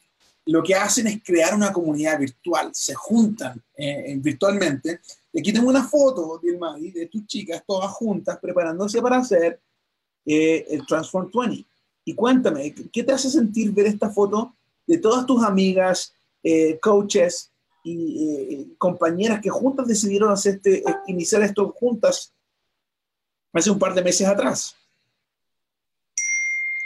lo 0.46 0.62
que 0.62 0.74
hacen 0.74 1.06
es 1.06 1.22
crear 1.22 1.54
una 1.54 1.72
comunidad 1.72 2.18
virtual, 2.18 2.70
se 2.72 2.94
juntan 2.94 3.62
eh, 3.76 4.16
virtualmente. 4.18 5.00
Y 5.32 5.40
aquí 5.40 5.52
tengo 5.52 5.68
una 5.68 5.84
foto, 5.84 6.38
Dilmari, 6.42 6.90
de 6.90 7.06
tus 7.06 7.26
chicas 7.26 7.62
todas 7.66 7.90
juntas 7.92 8.38
preparándose 8.40 9.00
para 9.00 9.18
hacer 9.18 9.60
eh, 10.26 10.66
el 10.68 10.84
Transform 10.86 11.30
20. 11.32 11.64
Y 12.04 12.14
cuéntame, 12.14 12.74
¿qué 12.92 13.04
te 13.04 13.12
hace 13.12 13.30
sentir 13.30 13.70
ver 13.70 13.86
esta 13.86 14.10
foto 14.10 14.54
de 14.84 14.98
todas 14.98 15.24
tus 15.24 15.44
amigas, 15.44 16.12
eh, 16.42 16.78
coaches, 16.80 17.51
y 17.82 18.28
eh, 18.28 18.66
compañeras 18.78 19.40
que 19.40 19.50
juntas 19.50 19.86
decidieron 19.86 20.30
hacer 20.30 20.56
este, 20.56 20.82
iniciar 21.06 21.42
esto 21.42 21.72
juntas. 21.72 22.32
hace 23.52 23.70
un 23.70 23.78
par 23.78 23.94
de 23.94 24.02
meses 24.02 24.26
atrás. 24.26 24.76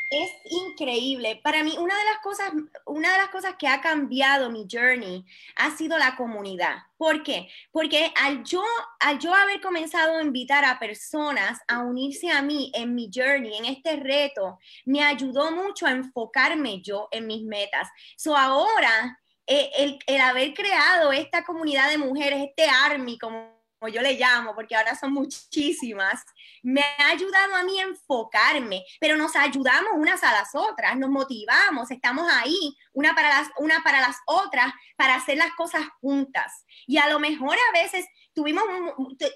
Es 0.09 0.31
increíble. 0.51 1.41
Para 1.43 1.65
mí, 1.65 1.75
una 1.79 1.99
de 1.99 2.05
las 2.05 2.19
cosas, 2.23 2.53
una 2.87 3.13
de 3.13 3.19
las 3.19 3.29
cosas 3.29 3.57
que 3.59 3.67
ha 3.67 3.81
cambiado 3.81 4.51
mi 4.51 4.67
journey 4.71 5.25
ha 5.57 5.77
sido 5.77 5.99
la 5.99 6.15
comunidad. 6.17 6.77
¿Por 6.97 7.25
qué? 7.25 7.49
Porque 7.73 8.13
al 8.15 8.45
yo, 8.45 8.63
al 9.01 9.19
yo 9.19 9.35
haber 9.35 9.61
comenzado 9.61 10.17
a 10.17 10.23
invitar 10.23 10.65
a 10.65 10.79
personas 10.79 11.59
a 11.67 11.81
unirse 11.81 12.31
a 12.31 12.41
mí 12.41 12.71
en 12.75 12.95
mi 12.95 13.11
journey, 13.13 13.57
en 13.57 13.65
este 13.65 13.97
reto, 13.97 14.59
me 14.85 15.03
ayudó 15.03 15.51
mucho 15.51 15.87
a 15.87 15.91
enfocarme 15.91 16.81
yo 16.83 17.09
en 17.11 17.27
mis 17.27 17.43
metas. 17.43 17.89
So 18.17 18.37
ahora, 18.37 19.19
eh, 19.47 19.99
el, 20.07 20.21
haber 20.21 20.55
creado 20.55 21.13
esta 21.13 21.45
comunidad 21.45 21.91
de 21.91 21.99
mujeres, 21.99 22.41
este 22.49 22.69
army, 22.69 23.19
como 23.19 23.57
como 23.79 23.93
yo 23.93 24.01
le 24.01 24.15
llamo, 24.15 24.55
porque 24.55 24.75
ahora 24.75 24.95
son 24.95 25.13
muchísimas, 25.13 26.25
me 26.63 26.81
ha 26.81 27.09
ayudado 27.11 27.55
a 27.55 27.63
mí 27.63 27.79
a 27.79 27.85
enfocarme, 27.85 28.85
pero 29.01 29.17
nos 29.17 29.37
ayudamos 29.37 29.91
unas 29.95 30.23
a 30.25 30.33
las 30.33 30.55
otras, 30.55 30.97
nos 30.97 31.11
motivamos, 31.11 31.91
estamos 31.91 32.27
ahí, 32.31 32.75
una 32.93 33.15
para 33.15 33.29
las, 33.29 33.49
una 33.59 33.83
para 33.83 34.01
las 34.01 34.17
otras, 34.27 34.73
para 34.97 35.17
hacer 35.17 35.37
las 35.37 35.53
cosas 35.53 35.87
juntas. 36.01 36.65
Y 36.87 36.97
a 36.99 37.09
lo 37.09 37.21
mejor 37.21 37.57
a 37.57 37.83
veces 37.83 38.07
tuvimos, 38.37 38.63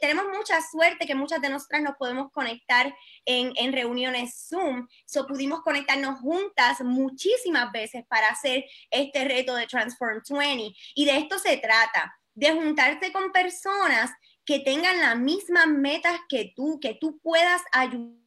tenemos 0.00 0.26
mucha 0.36 0.60
suerte 0.60 1.06
que 1.06 1.14
muchas 1.14 1.40
de 1.40 1.48
nosotras 1.48 1.82
nos 1.82 1.96
podemos 1.96 2.30
conectar 2.30 2.94
en, 3.24 3.52
en 3.56 3.72
reuniones 3.72 4.46
Zoom, 4.46 4.86
so 5.06 5.26
pudimos 5.26 5.62
conectarnos 5.62 6.20
juntas 6.20 6.82
muchísimas 6.82 7.72
veces 7.72 8.04
para 8.08 8.28
hacer 8.28 8.64
este 8.90 9.24
reto 9.24 9.54
de 9.54 9.66
Transform 9.66 10.20
20. 10.28 10.76
Y 10.94 11.06
de 11.06 11.16
esto 11.16 11.38
se 11.38 11.56
trata 11.56 12.14
de 12.34 12.52
juntarte 12.52 13.10
con 13.10 13.32
personas 13.32 14.12
que 14.44 14.60
tengan 14.60 15.00
las 15.00 15.18
mismas 15.18 15.66
metas 15.66 16.18
que 16.28 16.52
tú, 16.54 16.78
que 16.78 16.94
tú 17.00 17.18
puedas 17.22 17.62
ayudar 17.72 18.20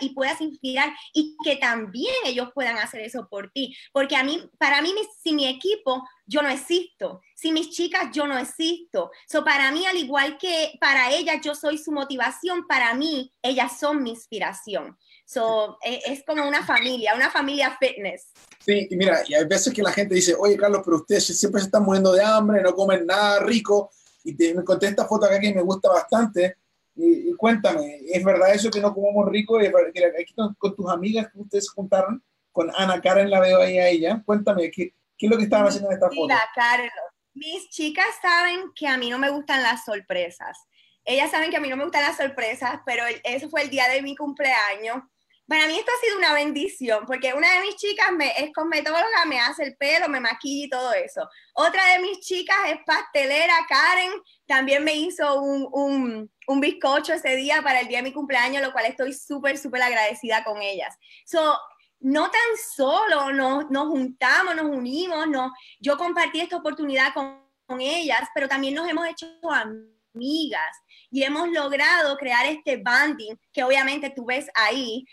y 0.00 0.14
puedas 0.14 0.40
inspirar 0.40 0.94
y 1.12 1.36
que 1.44 1.56
también 1.56 2.14
ellos 2.24 2.48
puedan 2.54 2.78
hacer 2.78 3.02
eso 3.02 3.28
por 3.28 3.50
ti. 3.50 3.76
Porque 3.92 4.16
a 4.16 4.24
mí, 4.24 4.42
para 4.58 4.80
mí, 4.80 4.94
sin 5.22 5.36
mi 5.36 5.46
equipo, 5.46 6.02
yo 6.26 6.42
no 6.42 6.48
existo. 6.48 7.20
Sin 7.34 7.54
mis 7.54 7.70
chicas, 7.70 8.08
yo 8.12 8.26
no 8.26 8.38
existo. 8.38 9.10
So, 9.28 9.44
para 9.44 9.70
mí, 9.72 9.84
al 9.86 9.96
igual 9.96 10.38
que 10.38 10.72
para 10.80 11.12
ellas, 11.12 11.36
yo 11.42 11.54
soy 11.54 11.78
su 11.78 11.92
motivación, 11.92 12.66
para 12.66 12.94
mí, 12.94 13.32
ellas 13.42 13.78
son 13.78 14.02
mi 14.02 14.10
inspiración. 14.10 14.96
So, 15.24 15.78
e, 15.84 16.00
es 16.06 16.24
como 16.26 16.46
una 16.46 16.64
familia, 16.64 17.14
una 17.14 17.30
familia 17.30 17.76
fitness. 17.78 18.32
Sí, 18.64 18.88
y 18.90 18.96
mira, 18.96 19.22
y 19.28 19.34
hay 19.34 19.44
veces 19.46 19.72
que 19.72 19.82
la 19.82 19.92
gente 19.92 20.14
dice, 20.14 20.34
oye, 20.38 20.56
Carlos, 20.56 20.82
pero 20.84 20.98
ustedes 20.98 21.26
siempre 21.38 21.60
se 21.60 21.66
están 21.66 21.84
muriendo 21.84 22.12
de 22.12 22.22
hambre, 22.22 22.62
no 22.62 22.74
comen 22.74 23.06
nada 23.06 23.40
rico 23.40 23.90
y 24.22 24.34
te, 24.34 24.54
me 24.54 24.64
conté 24.64 24.86
esta 24.86 25.06
foto 25.06 25.26
acá 25.26 25.38
que 25.38 25.54
me 25.54 25.62
gusta 25.62 25.90
bastante. 25.90 26.56
Y, 26.96 27.34
cuéntame, 27.34 28.00
¿es 28.06 28.24
verdad 28.24 28.54
eso 28.54 28.70
que 28.70 28.80
no 28.80 28.94
comemos 28.94 29.28
rico? 29.28 29.60
¿Es 29.60 29.72
que 29.92 30.04
aquí 30.06 30.34
con, 30.34 30.74
tus 30.74 30.88
amigas 30.90 31.28
que 31.32 31.40
ustedes 31.40 31.68
juntaron, 31.70 32.22
con 32.52 32.70
Ana 32.76 33.00
Karen 33.00 33.30
la 33.30 33.40
veo 33.40 33.58
ahí 33.58 33.78
a 33.78 33.88
ella. 33.88 34.22
Cuéntame, 34.24 34.70
¿qué, 34.70 34.94
qué 35.18 35.26
es 35.26 35.30
lo 35.30 35.38
que 35.38 35.44
estaban 35.44 35.66
haciendo 35.66 35.90
en 35.90 35.94
esta 35.94 36.08
foto? 36.08 36.22
Mira, 36.22 36.40
Carlos, 36.54 36.90
mis 37.34 37.68
chicas 37.70 38.06
saben 38.20 38.72
que 38.74 38.86
a 38.86 38.96
mí 38.96 39.10
no 39.10 39.18
me 39.18 39.30
gustan 39.30 39.62
las 39.62 39.84
sorpresas. 39.84 40.58
Ellas 41.04 41.30
saben 41.30 41.50
que 41.50 41.56
a 41.56 41.60
mí 41.60 41.68
no 41.68 41.76
me 41.76 41.84
gustan 41.84 42.02
las 42.02 42.16
sorpresas, 42.16 42.80
pero 42.86 43.04
eso 43.24 43.50
fue 43.50 43.62
el 43.62 43.70
día 43.70 43.88
de 43.88 44.02
mi 44.02 44.16
cumpleaños 44.16 45.02
para 45.46 45.66
mí 45.66 45.76
esto 45.76 45.92
ha 45.92 46.04
sido 46.04 46.18
una 46.18 46.32
bendición, 46.32 47.04
porque 47.06 47.34
una 47.34 47.52
de 47.54 47.60
mis 47.60 47.76
chicas 47.76 48.10
me, 48.12 48.30
es 48.42 48.50
cosmetóloga, 48.54 49.26
me 49.26 49.38
hace 49.38 49.64
el 49.64 49.76
pelo, 49.76 50.08
me 50.08 50.18
maquilla 50.18 50.66
y 50.66 50.70
todo 50.70 50.92
eso. 50.94 51.28
Otra 51.52 51.84
de 51.92 51.98
mis 51.98 52.20
chicas 52.20 52.56
es 52.68 52.78
pastelera, 52.86 53.54
Karen, 53.68 54.12
también 54.46 54.82
me 54.84 54.94
hizo 54.94 55.42
un, 55.42 55.68
un, 55.70 56.32
un 56.46 56.60
bizcocho 56.60 57.12
ese 57.12 57.36
día 57.36 57.60
para 57.62 57.80
el 57.80 57.88
día 57.88 57.98
de 57.98 58.04
mi 58.04 58.12
cumpleaños, 58.12 58.62
lo 58.62 58.72
cual 58.72 58.86
estoy 58.86 59.12
súper, 59.12 59.58
súper 59.58 59.82
agradecida 59.82 60.44
con 60.44 60.62
ellas. 60.62 60.96
So, 61.26 61.58
no 62.04 62.30
tan 62.30 62.56
solo 62.70 63.32
nos, 63.32 63.70
nos 63.70 63.88
juntamos, 63.88 64.54
nos 64.54 64.66
unimos, 64.66 65.26
no, 65.26 65.52
yo 65.80 65.96
compartí 65.96 66.38
esta 66.40 66.56
oportunidad 66.56 67.14
con, 67.14 67.42
con 67.66 67.80
ellas, 67.80 68.28
pero 68.34 68.46
también 68.46 68.74
nos 68.74 68.86
hemos 68.86 69.08
hecho 69.08 69.26
amigas 69.50 70.76
y 71.10 71.22
hemos 71.22 71.48
logrado 71.48 72.16
crear 72.18 72.44
este 72.44 72.76
banding 72.76 73.38
que 73.52 73.64
obviamente 73.64 74.10
tú 74.10 74.26
ves 74.26 74.48
ahí. 74.54 75.06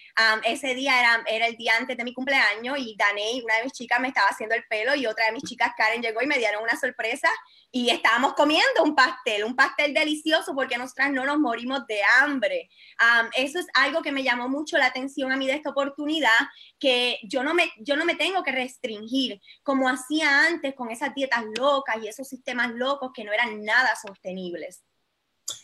ese 0.44 0.74
día 0.74 1.00
era, 1.00 1.24
era 1.28 1.48
el 1.48 1.56
día 1.56 1.74
antes 1.80 1.96
de 1.96 2.04
mi 2.04 2.14
cumpleaños 2.14 2.78
y 2.78 2.96
Daney, 2.98 3.42
una 3.42 3.56
de 3.56 3.64
mis 3.64 3.74
chicas, 3.74 4.02
me 4.02 4.10
estaba 4.10 4.28
haciendo 4.28 4.56
el 4.56 4.66
pelo 4.66 4.94
y 4.94 5.06
otra 5.06 5.28
de 5.28 5.32
mis 5.32 5.44
chicas, 5.44 5.72
Karen, 5.78 6.02
llegó 6.02 6.22
y 6.22 6.28
me 6.28 6.40
dieron 6.40 6.62
una 6.62 6.76
sorpresa 6.78 7.30
y 7.72 7.90
estábamos 7.90 8.34
comiendo 8.34 8.84
un 8.84 8.96
pastel, 8.96 9.46
un 9.46 9.56
pastel 9.56 9.94
delicioso 9.94 10.54
porque 10.54 10.78
nosotras 10.78 11.12
no 11.12 11.26
nos 11.26 11.40
morimos 11.40 11.88
de 11.88 12.02
hambre. 12.20 12.70
eso 13.38 13.60
es 13.60 13.68
algo 13.74 14.02
que 14.02 14.12
me 14.12 14.24
llamó 14.24 14.50
mucho 14.50 14.78
la 14.78 14.88
atención 14.88 15.32
a 15.32 15.38
mí 15.38 15.48
de 15.48 15.54
esta 15.54 15.70
oportunidad, 15.70 16.30
que 16.80 17.18
yo 17.24 17.44
no 17.44 17.54
me, 17.54 17.72
yo 17.80 17.96
no 17.96 18.04
me 18.04 18.16
tengo 18.16 18.44
que 18.44 18.52
restringir 18.52 19.42
como 19.64 19.88
hacía 19.88 20.48
antes 20.48 20.76
con 20.76 20.92
esas 20.92 21.16
dietas 21.16 21.44
locas 21.58 21.98
y 22.02 22.08
esos 22.08 22.28
sistemas 22.28 22.72
locos 22.72 23.12
que 23.14 23.24
no 23.24 23.32
eran 23.32 23.64
nada 23.64 23.94
sostenibles. 23.96 24.84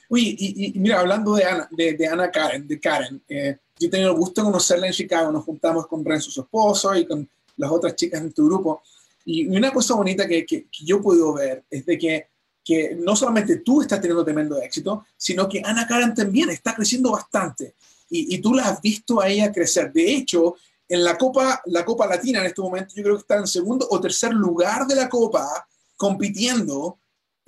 Uy, 0.09 0.35
y, 0.39 0.79
mira, 0.79 1.01
hablando 1.01 1.35
de 1.35 1.43
Ana, 1.43 1.67
de, 1.71 2.07
Ana 2.07 2.31
Karen, 2.31 2.67
de 2.67 2.79
Karen 2.79 3.21
eh, 3.27 3.57
yo 3.79 3.87
he 3.87 3.91
tenido 3.91 4.11
el 4.11 4.17
gusto 4.17 4.41
de 4.41 4.45
conocerla 4.45 4.87
en 4.87 4.93
Chicago, 4.93 5.31
nos 5.31 5.43
juntamos 5.43 5.87
con 5.87 6.03
Renzo, 6.03 6.31
su 6.31 6.41
esposo, 6.41 6.95
y 6.95 7.05
con 7.05 7.29
las 7.57 7.71
otras 7.71 7.95
chicas 7.95 8.21
en 8.21 8.33
tu 8.33 8.45
grupo. 8.45 8.81
Y 9.29 9.45
una 9.47 9.71
cosa 9.71 9.93
bonita 9.95 10.25
que, 10.25 10.45
que, 10.45 10.67
yo 10.85 11.01
puedo 11.01 11.33
ver 11.33 11.65
es 11.69 11.85
de 11.85 11.97
que, 11.97 12.27
que, 12.63 12.95
no 12.95 13.13
solamente 13.13 13.57
tú 13.57 13.81
estás 13.81 13.99
teniendo 13.99 14.23
tremendo 14.23 14.57
éxito, 14.61 15.05
sino 15.17 15.49
que 15.49 15.61
Ana 15.63 15.85
Karen 15.85 16.15
también 16.15 16.49
está 16.49 16.73
creciendo 16.73 17.11
bastante. 17.11 17.75
Y, 18.09 18.35
y, 18.35 18.37
tú 18.39 18.53
la 18.53 18.69
has 18.69 18.81
visto 18.81 19.19
a 19.19 19.27
ella 19.27 19.51
crecer. 19.51 19.91
De 19.91 20.15
hecho, 20.15 20.55
en 20.87 21.03
la 21.03 21.17
Copa, 21.17 21.61
la 21.65 21.83
Copa 21.83 22.07
Latina 22.07 22.39
en 22.39 22.45
este 22.45 22.61
momento, 22.61 22.93
yo 22.95 23.03
creo 23.03 23.15
que 23.15 23.21
está 23.21 23.35
en 23.35 23.47
segundo 23.47 23.85
o 23.89 23.99
tercer 23.99 24.33
lugar 24.33 24.87
de 24.87 24.95
la 24.95 25.09
Copa, 25.09 25.67
compitiendo 25.97 26.97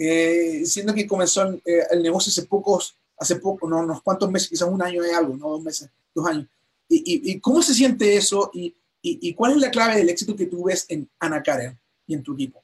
eh, 0.01 0.65
siendo 0.65 0.93
que 0.93 1.05
comenzó 1.05 1.51
eh, 1.65 1.83
el 1.91 2.01
negocio 2.01 2.29
hace 2.29 2.43
pocos, 2.43 2.95
hace 3.17 3.35
poco, 3.35 3.69
no, 3.69 3.79
unos 3.79 4.01
cuantos 4.01 4.31
meses, 4.31 4.47
quizás 4.47 4.69
un 4.69 4.81
año 4.81 5.01
de 5.01 5.13
algo, 5.13 5.35
no 5.35 5.49
dos 5.49 5.61
meses, 5.61 5.89
dos 6.15 6.25
años. 6.25 6.47
¿Y, 6.87 7.31
y, 7.31 7.39
cómo 7.41 7.61
se 7.61 7.73
siente 7.73 8.15
eso? 8.15 8.49
Y, 8.53 8.73
¿Y, 9.01 9.33
cuál 9.33 9.53
es 9.53 9.57
la 9.59 9.71
clave 9.71 9.95
del 9.95 10.09
éxito 10.09 10.35
que 10.35 10.45
tú 10.45 10.65
ves 10.65 10.85
en 10.89 11.09
Ana 11.19 11.41
Karen 11.41 11.79
y 12.05 12.13
en 12.13 12.23
tu 12.23 12.33
equipo? 12.33 12.63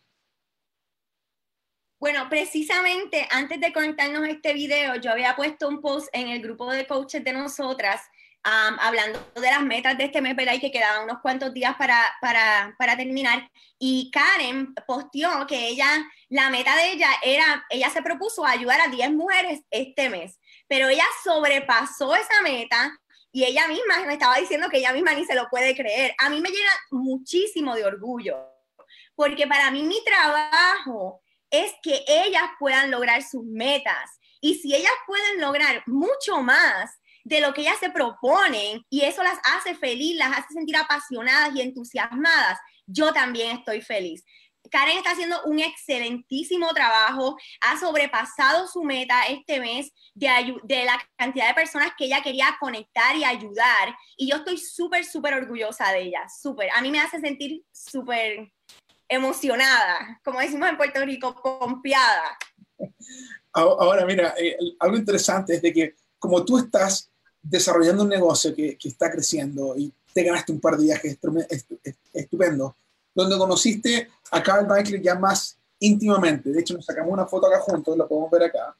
Bueno, 1.97 2.27
precisamente 2.29 3.25
antes 3.31 3.59
de 3.59 3.71
conectarnos 3.71 4.23
a 4.23 4.29
este 4.29 4.53
video, 4.53 4.95
yo 4.95 5.11
había 5.11 5.35
puesto 5.35 5.69
un 5.69 5.81
post 5.81 6.09
en 6.11 6.27
el 6.27 6.41
grupo 6.41 6.71
de 6.71 6.85
coaches 6.85 7.23
de 7.23 7.33
nosotras 7.33 8.01
hablando 8.45 9.19
de 9.33 9.41
las 9.41 9.63
metas 9.63 9.97
de 9.97 10.05
este 10.05 10.21
mes, 10.21 10.35
¿verdad? 10.35 10.53
Y 10.53 10.59
que 10.59 10.71
quedaban 10.71 11.05
unos 11.05 11.19
cuantos 11.21 11.53
días 11.53 11.75
para, 11.77 11.99
para, 12.21 12.75
para, 12.77 12.95
terminar. 12.95 13.49
Y 13.79 14.11
Karen 14.11 14.73
posteó 14.87 15.47
que 15.47 15.69
ella, 15.69 15.87
la 16.29 16.49
meta 16.49 16.75
de 16.75 16.91
ella 16.91 17.09
era, 17.23 17.65
ella 17.69 17.89
se 17.89 18.03
propuso 18.03 18.45
ayudar 18.45 18.79
a 18.81 18.87
10 18.87 19.13
mujeres 19.13 19.61
este 19.71 20.09
mes, 20.09 20.39
pero 20.67 20.89
ella 20.89 21.05
sobrepasó 21.23 22.15
esa 22.15 22.41
meta 22.43 22.95
y 23.35 23.43
ella 23.43 23.67
misma 23.67 24.05
me 24.05 24.13
estaba 24.13 24.37
diciendo 24.37 24.69
que 24.69 24.77
ella 24.77 24.93
misma 24.93 25.11
ni 25.11 25.25
se 25.25 25.35
lo 25.35 25.49
puede 25.49 25.75
creer. 25.75 26.15
A 26.19 26.29
mí 26.29 26.39
me 26.39 26.47
llena 26.47 26.69
muchísimo 26.89 27.75
de 27.75 27.83
orgullo, 27.83 28.37
porque 29.13 29.45
para 29.45 29.71
mí 29.71 29.83
mi 29.83 30.01
trabajo 30.05 31.21
es 31.49 31.73
que 31.83 32.05
ellas 32.07 32.45
puedan 32.57 32.89
lograr 32.89 33.21
sus 33.23 33.43
metas. 33.43 34.09
Y 34.39 34.55
si 34.55 34.73
ellas 34.73 34.93
pueden 35.05 35.41
lograr 35.41 35.83
mucho 35.85 36.41
más, 36.41 36.97
de 37.25 37.41
lo 37.41 37.53
que 37.53 37.61
ellas 37.61 37.79
se 37.79 37.89
proponen 37.89 38.85
y 38.89 39.01
eso 39.01 39.21
las 39.23 39.39
hace 39.55 39.75
feliz, 39.75 40.15
las 40.15 40.37
hace 40.37 40.53
sentir 40.53 40.77
apasionadas 40.77 41.53
y 41.55 41.61
entusiasmadas, 41.61 42.59
yo 42.85 43.11
también 43.11 43.57
estoy 43.57 43.81
feliz. 43.81 44.23
Karen 44.75 44.97
está 44.97 45.11
haciendo 45.11 45.37
un 45.45 45.57
excelentísimo 45.61 46.73
trabajo, 46.73 47.37
ha 47.61 47.79
sobrepasado 47.79 48.67
su 48.67 48.83
meta 48.83 49.23
este 49.29 49.61
mes 49.61 49.93
de, 50.13 50.27
de 50.63 50.83
la 50.83 51.01
cantidad 51.15 51.47
de 51.47 51.53
personas 51.53 51.91
que 51.97 52.03
ella 52.03 52.21
quería 52.21 52.57
conectar 52.59 53.15
y 53.15 53.23
ayudar. 53.23 53.95
Y 54.17 54.29
yo 54.29 54.35
estoy 54.35 54.57
súper, 54.57 55.05
súper 55.05 55.35
orgullosa 55.35 55.93
de 55.93 56.01
ella, 56.01 56.27
súper. 56.27 56.67
A 56.75 56.81
mí 56.81 56.91
me 56.91 56.99
hace 56.99 57.21
sentir 57.21 57.63
súper 57.71 58.51
emocionada, 59.07 60.19
como 60.25 60.41
decimos 60.41 60.67
en 60.67 60.75
Puerto 60.75 61.05
Rico, 61.05 61.41
pompeada. 61.41 62.37
Ahora, 63.53 64.05
mira, 64.05 64.35
eh, 64.37 64.57
algo 64.79 64.97
interesante 64.97 65.55
es 65.55 65.61
de 65.61 65.71
que 65.71 65.95
como 66.19 66.43
tú 66.43 66.57
estás 66.57 67.09
desarrollando 67.41 68.03
un 68.03 68.09
negocio 68.09 68.53
que, 68.53 68.77
que, 68.77 68.89
está 68.89 69.09
creciendo 69.09 69.77
y 69.77 69.93
te 70.13 70.23
ganaste 70.23 70.51
un 70.51 70.59
par 70.59 70.75
de 70.75 70.83
viajes 70.83 71.17
estupendos, 72.11 72.73
donde 73.13 73.37
conociste 73.37 74.09
a 74.31 74.43
Carl 74.43 74.67
Michael 74.67 75.01
ya 75.01 75.15
más 75.15 75.57
íntimamente. 75.79 76.51
De 76.51 76.59
hecho, 76.59 76.73
nos 76.73 76.85
sacamos 76.85 77.13
una 77.13 77.25
foto 77.25 77.47
acá 77.47 77.59
juntos, 77.59 77.97
la 77.97 78.07
podemos 78.07 78.31
ver 78.31 78.43
acá, 78.43 78.75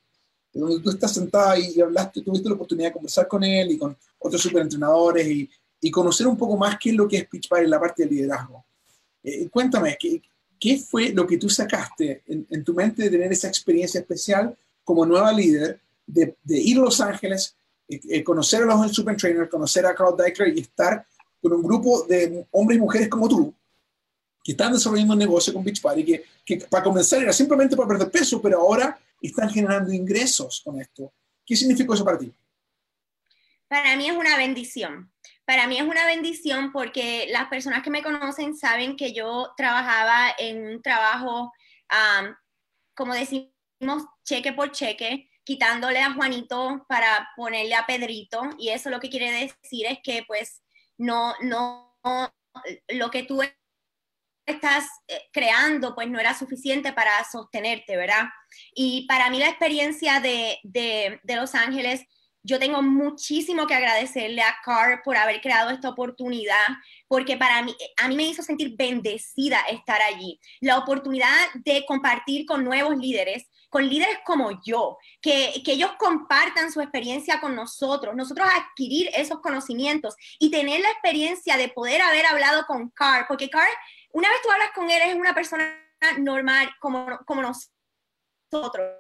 donde 0.54 0.80
tú 0.80 0.90
estás 0.90 1.14
sentada 1.14 1.58
y 1.60 1.80
hablaste, 1.82 2.22
tuviste 2.22 2.48
la 2.48 2.56
oportunidad 2.56 2.90
de 2.90 2.94
conversar 2.94 3.28
con 3.28 3.44
él 3.44 3.72
y 3.72 3.78
con 3.78 3.96
otros 4.20 4.42
superentrenadores 4.42 5.28
y, 5.28 5.50
y 5.82 5.92
conocer 5.92 6.28
un 6.28 6.38
poco 6.38 6.58
más 6.58 6.78
qué 6.80 6.90
es 6.90 6.96
lo 6.96 7.08
que 7.08 7.18
es 7.18 7.28
Pitch 7.28 7.50
en 7.52 7.70
la 7.70 7.80
parte 7.80 8.04
de 8.04 8.10
liderazgo. 8.10 8.66
Eh, 9.24 9.50
cuéntame, 9.50 9.98
¿qué, 10.00 10.22
¿qué 10.60 10.78
fue 10.78 11.10
lo 11.10 11.28
que 11.28 11.38
tú 11.38 11.50
sacaste 11.50 12.24
en, 12.28 12.48
en, 12.50 12.64
tu 12.64 12.74
mente 12.74 13.04
de 13.04 13.10
tener 13.10 13.32
esa 13.32 13.48
experiencia 13.48 14.00
especial 14.00 14.56
como 14.84 15.06
nueva 15.06 15.32
líder, 15.34 15.80
de, 16.08 16.36
de 16.44 16.58
ir 16.60 16.78
a 16.78 16.82
Los 16.82 17.02
Ángeles, 17.02 17.56
eh, 17.88 18.24
conocer 18.24 18.64
a 18.64 18.66
los 18.66 18.92
Super 18.92 19.16
conocer 19.50 19.86
a 19.86 19.94
Carl 19.94 20.16
Deichler 20.18 20.58
y 20.58 20.62
estar 20.62 21.06
con 21.42 21.54
un 21.54 21.62
grupo 21.62 22.04
de 22.04 22.46
hombres 22.52 22.78
y 22.78 22.82
mujeres 22.82 23.10
como 23.10 23.28
tú, 23.28 23.54
que 24.46 24.52
están 24.52 24.72
desarrollando 24.72 25.16
negocio 25.16 25.52
con 25.52 25.64
Beachbody, 25.64 26.06
que, 26.06 26.26
que 26.46 26.58
para 26.70 26.84
comenzar 26.84 27.20
era 27.20 27.34
simplemente 27.34 27.76
para 27.76 27.88
perder 27.88 28.12
peso, 28.12 28.40
pero 28.40 28.60
ahora 28.60 28.96
están 29.20 29.50
generando 29.50 29.92
ingresos 29.92 30.62
con 30.64 30.80
esto. 30.80 31.12
¿Qué 31.44 31.56
significó 31.56 31.96
eso 31.96 32.06
para 32.06 32.20
ti? 32.20 32.32
Para 33.68 33.96
mí 33.96 34.08
es 34.08 34.16
una 34.16 34.38
bendición. 34.38 35.12
Para 35.46 35.66
mí 35.66 35.80
es 35.80 35.84
una 35.84 36.06
bendición 36.06 36.72
porque 36.72 37.28
las 37.32 37.48
personas 37.48 37.82
que 37.82 37.90
me 37.90 38.04
conocen 38.04 38.56
saben 38.56 38.96
que 38.96 39.14
yo 39.14 39.52
trabajaba 39.58 40.36
en 40.38 40.76
un 40.76 40.82
trabajo, 40.84 41.52
como 42.94 43.16
decimos, 43.16 43.50
cheque 44.24 44.54
por 44.54 44.72
cheque, 44.72 45.28
quitándole 45.44 46.02
a 46.02 46.14
Juanito 46.14 46.86
para 46.88 47.30
ponerle 47.36 47.74
a 47.74 47.88
Pedrito. 47.88 48.44
Y 48.60 48.70
eso 48.70 48.92
lo 48.92 49.00
que 49.00 49.10
quiere 49.10 49.32
decir 49.32 49.88
es 49.88 49.98
que 50.04 50.24
pues 50.28 50.62
no, 50.98 51.34
no, 51.42 51.98
lo 52.90 53.10
que 53.10 53.24
tú 53.24 53.42
estás 54.46 54.86
eh, 55.08 55.22
creando 55.32 55.96
pues 55.96 56.08
no 56.10 56.20
era 56.20 56.38
suficiente 56.38 56.94
para 56.94 57.12
sostenerte, 57.30 57.98
¿verdad? 57.98 58.26
Y 58.74 59.06
para 59.08 59.30
mí 59.30 59.40
la 59.40 59.50
experiencia 59.50 60.20
de, 60.20 60.60
de, 60.64 61.20
Los 61.36 61.56
Ángeles 61.56 62.06
yo 62.48 62.60
tengo 62.60 62.84
muchísimo 62.84 63.66
que 63.66 63.74
agradecerle 63.74 64.44
a 64.44 64.56
Carr 64.64 65.02
por 65.04 65.18
haber 65.18 65.42
creado 65.42 65.72
esta 65.72 65.90
oportunidad, 65.90 66.68
porque 67.08 67.38
para 67.38 67.64
mí, 67.64 67.76
a 67.98 68.08
mí 68.08 68.16
me 68.16 68.28
hizo 68.28 68.44
sentir 68.44 68.76
bendecida 68.78 69.62
estar 69.62 70.00
allí. 70.00 70.40
La 70.62 70.78
oportunidad 70.78 71.34
de 71.56 71.84
compartir 71.88 72.46
con 72.46 72.64
nuevos 72.64 72.98
líderes, 72.98 73.50
con 73.68 73.90
líderes 73.90 74.20
como 74.24 74.62
yo, 74.64 75.00
que, 75.22 75.64
que 75.66 75.72
ellos 75.72 75.94
compartan 75.98 76.72
su 76.72 76.82
experiencia 76.82 77.42
con 77.42 77.56
nosotros, 77.56 78.16
nosotros 78.16 78.48
adquirir 78.54 79.10
esos 79.16 79.40
conocimientos 79.40 80.14
y 80.38 80.52
tener 80.52 80.82
la 80.82 80.92
experiencia 80.92 81.58
de 81.58 81.70
poder 81.70 82.04
haber 82.04 82.28
hablado 82.28 82.68
con 82.68 82.92
Carr, 82.92 83.26
porque 83.28 83.50
Carr, 83.50 83.68
una 84.16 84.30
vez 84.30 84.42
tú 84.42 84.50
hablas 84.50 84.72
con 84.74 84.90
él, 84.90 85.02
es 85.02 85.14
una 85.14 85.34
persona 85.34 85.78
normal 86.20 86.74
como, 86.80 87.20
como 87.26 87.42
nosotros 87.42 88.96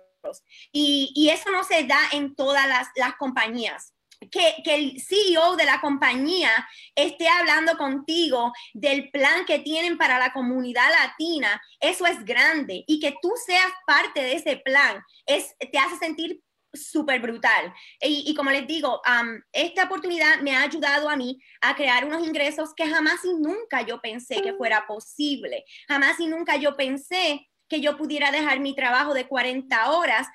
y, 0.71 1.29
eso 1.31 1.51
no 1.51 1.63
se 1.63 1.83
da 1.85 1.99
en 2.11 2.35
todas 2.35 2.67
las, 2.67 3.15
compañías. 3.17 3.93
Que, 4.31 4.55
que, 4.63 4.75
el 4.75 5.01
CEO 5.01 5.55
de 5.55 5.65
la 5.65 5.79
compañía 5.81 6.49
esté 6.95 7.27
hablando 7.27 7.77
contigo 7.77 8.51
del 8.73 9.09
plan 9.11 9.45
que 9.45 9.59
tienen 9.59 9.97
para 9.97 10.17
la 10.17 10.33
comunidad 10.33 10.89
latina, 10.89 11.61
eso 11.79 12.05
es 12.05 12.25
grande. 12.25 12.83
Y 12.87 12.99
que 12.99 13.15
tú 13.21 13.31
seas 13.45 13.71
parte 13.85 14.21
de 14.21 14.33
ese 14.33 14.57
plan, 14.57 15.01
es, 15.25 15.55
te 15.59 15.77
hace 15.77 15.97
sentir 15.97 16.41
súper 16.75 17.21
brutal. 17.21 17.73
Y, 18.01 18.33
como 18.35 18.51
les 18.51 18.67
digo, 18.67 19.01
esta 19.51 19.85
oportunidad 19.85 20.41
me 20.41 20.55
ha 20.55 20.63
ayudado 20.63 21.09
a 21.09 21.15
mí 21.15 21.39
a 21.61 21.75
crear 21.75 22.05
unos 22.05 22.25
ingresos 22.25 22.73
que 22.75 22.87
jamás 22.87 23.23
y 23.23 23.33
nunca 23.33 23.81
yo 23.81 24.01
pensé 24.01 24.41
que 24.41 24.53
fuera 24.53 24.85
posible. 24.87 25.65
Jamás 25.87 26.19
y 26.19 26.27
nunca 26.27 26.55
yo 26.55 26.75
pensé 26.75 27.47
que 27.67 27.81
yo 27.81 27.97
pudiera 27.97 28.31
dejar 28.31 28.59
mi 28.59 28.75
trabajo 28.75 29.13
de 29.13 29.27
40 29.27 29.91
horas 29.91 30.27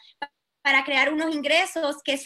para 0.63 0.85
crear 0.85 1.13
unos 1.13 1.35
ingresos 1.35 2.03
que 2.05 2.21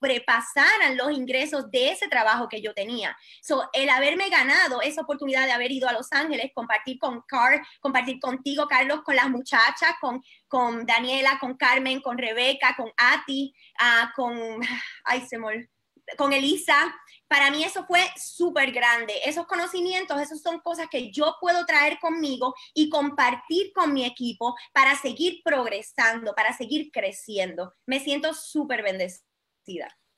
sobrepasaran 0.00 0.96
los 0.96 1.12
ingresos 1.12 1.70
de 1.70 1.90
ese 1.90 2.08
trabajo 2.08 2.48
que 2.48 2.60
yo 2.60 2.74
tenía. 2.74 3.16
So, 3.42 3.68
el 3.72 3.88
haberme 3.90 4.28
ganado 4.28 4.80
esa 4.82 5.02
oportunidad 5.02 5.46
de 5.46 5.52
haber 5.52 5.70
ido 5.70 5.88
a 5.88 5.92
Los 5.92 6.12
Ángeles, 6.12 6.50
compartir 6.54 6.98
con 6.98 7.22
Car, 7.22 7.62
compartir 7.80 8.18
contigo, 8.18 8.66
Carlos, 8.66 9.02
con 9.02 9.16
las 9.16 9.28
muchachas, 9.28 9.94
con, 10.00 10.22
con 10.48 10.86
Daniela, 10.86 11.38
con 11.38 11.56
Carmen, 11.56 12.00
con 12.00 12.18
Rebeca, 12.18 12.74
con 12.76 12.90
Ati, 12.96 13.54
uh, 13.80 14.12
con, 14.14 14.60
ay, 15.04 15.26
se 15.28 15.38
me 15.38 15.68
con 16.16 16.32
Elisa, 16.32 16.92
para 17.28 17.50
mí 17.52 17.62
eso 17.62 17.84
fue 17.86 18.04
súper 18.16 18.72
grande. 18.72 19.14
Esos 19.24 19.46
conocimientos, 19.46 20.20
esas 20.20 20.42
son 20.42 20.58
cosas 20.58 20.88
que 20.90 21.12
yo 21.12 21.36
puedo 21.40 21.64
traer 21.66 22.00
conmigo 22.00 22.54
y 22.74 22.88
compartir 22.88 23.72
con 23.72 23.92
mi 23.92 24.04
equipo 24.04 24.56
para 24.72 24.96
seguir 24.96 25.40
progresando, 25.44 26.34
para 26.34 26.52
seguir 26.56 26.90
creciendo. 26.90 27.72
Me 27.86 28.00
siento 28.00 28.34
súper 28.34 28.82
bendecida. 28.82 29.29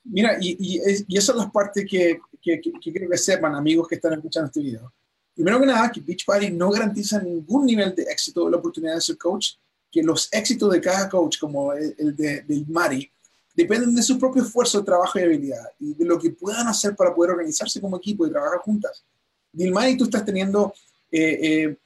Mira, 0.05 0.37
y, 0.39 0.57
y, 0.59 0.81
y, 1.07 1.17
esa 1.17 1.31
es 1.31 1.37
la 1.37 1.51
parte 1.51 1.85
que, 1.85 2.19
que, 2.41 2.59
que, 2.59 2.71
quiero 2.91 3.09
que 3.09 3.17
sepan, 3.17 3.55
amigos 3.55 3.87
que 3.87 3.95
están 3.95 4.13
escuchando 4.13 4.47
este 4.47 4.61
video. 4.61 4.91
Primero 5.33 5.59
que 5.59 5.65
nada, 5.65 5.91
que 5.91 6.01
Beachbody 6.01 6.51
no 6.51 6.69
garantiza 6.69 7.21
ningún 7.21 7.65
nivel 7.65 7.95
de 7.95 8.03
éxito 8.03 8.45
de 8.45 8.51
la 8.51 8.57
oportunidad 8.57 8.95
de 8.95 9.01
ser 9.01 9.17
coach, 9.17 9.53
que 9.89 10.03
los 10.03 10.27
éxitos 10.31 10.71
de 10.71 10.81
cada 10.81 11.07
coach, 11.09 11.39
como 11.39 11.73
el, 11.73 11.95
el 11.97 12.15
de, 12.15 12.41
de 12.41 12.65
Mari, 12.67 13.09
dependen 13.55 13.95
de 13.95 14.01
su 14.01 14.19
propio 14.19 14.43
esfuerzo, 14.43 14.83
trabajo 14.83 15.19
y 15.19 15.23
habilidad 15.23 15.69
y 15.79 15.93
de 15.93 16.05
lo 16.05 16.19
que 16.19 16.31
puedan 16.31 16.67
hacer 16.67 16.95
para 16.95 17.13
poder 17.13 17.31
organizarse 17.31 17.79
como 17.79 17.97
equipo 17.97 18.25
y 18.25 18.31
trabajar 18.31 18.59
juntas. 18.59 19.03
Dilma 19.51 19.87
y 19.89 19.97
tú 19.97 20.05
estás 20.05 20.25
teniendo 20.25 20.73
eh, 21.11 21.39
eh, 21.41 21.77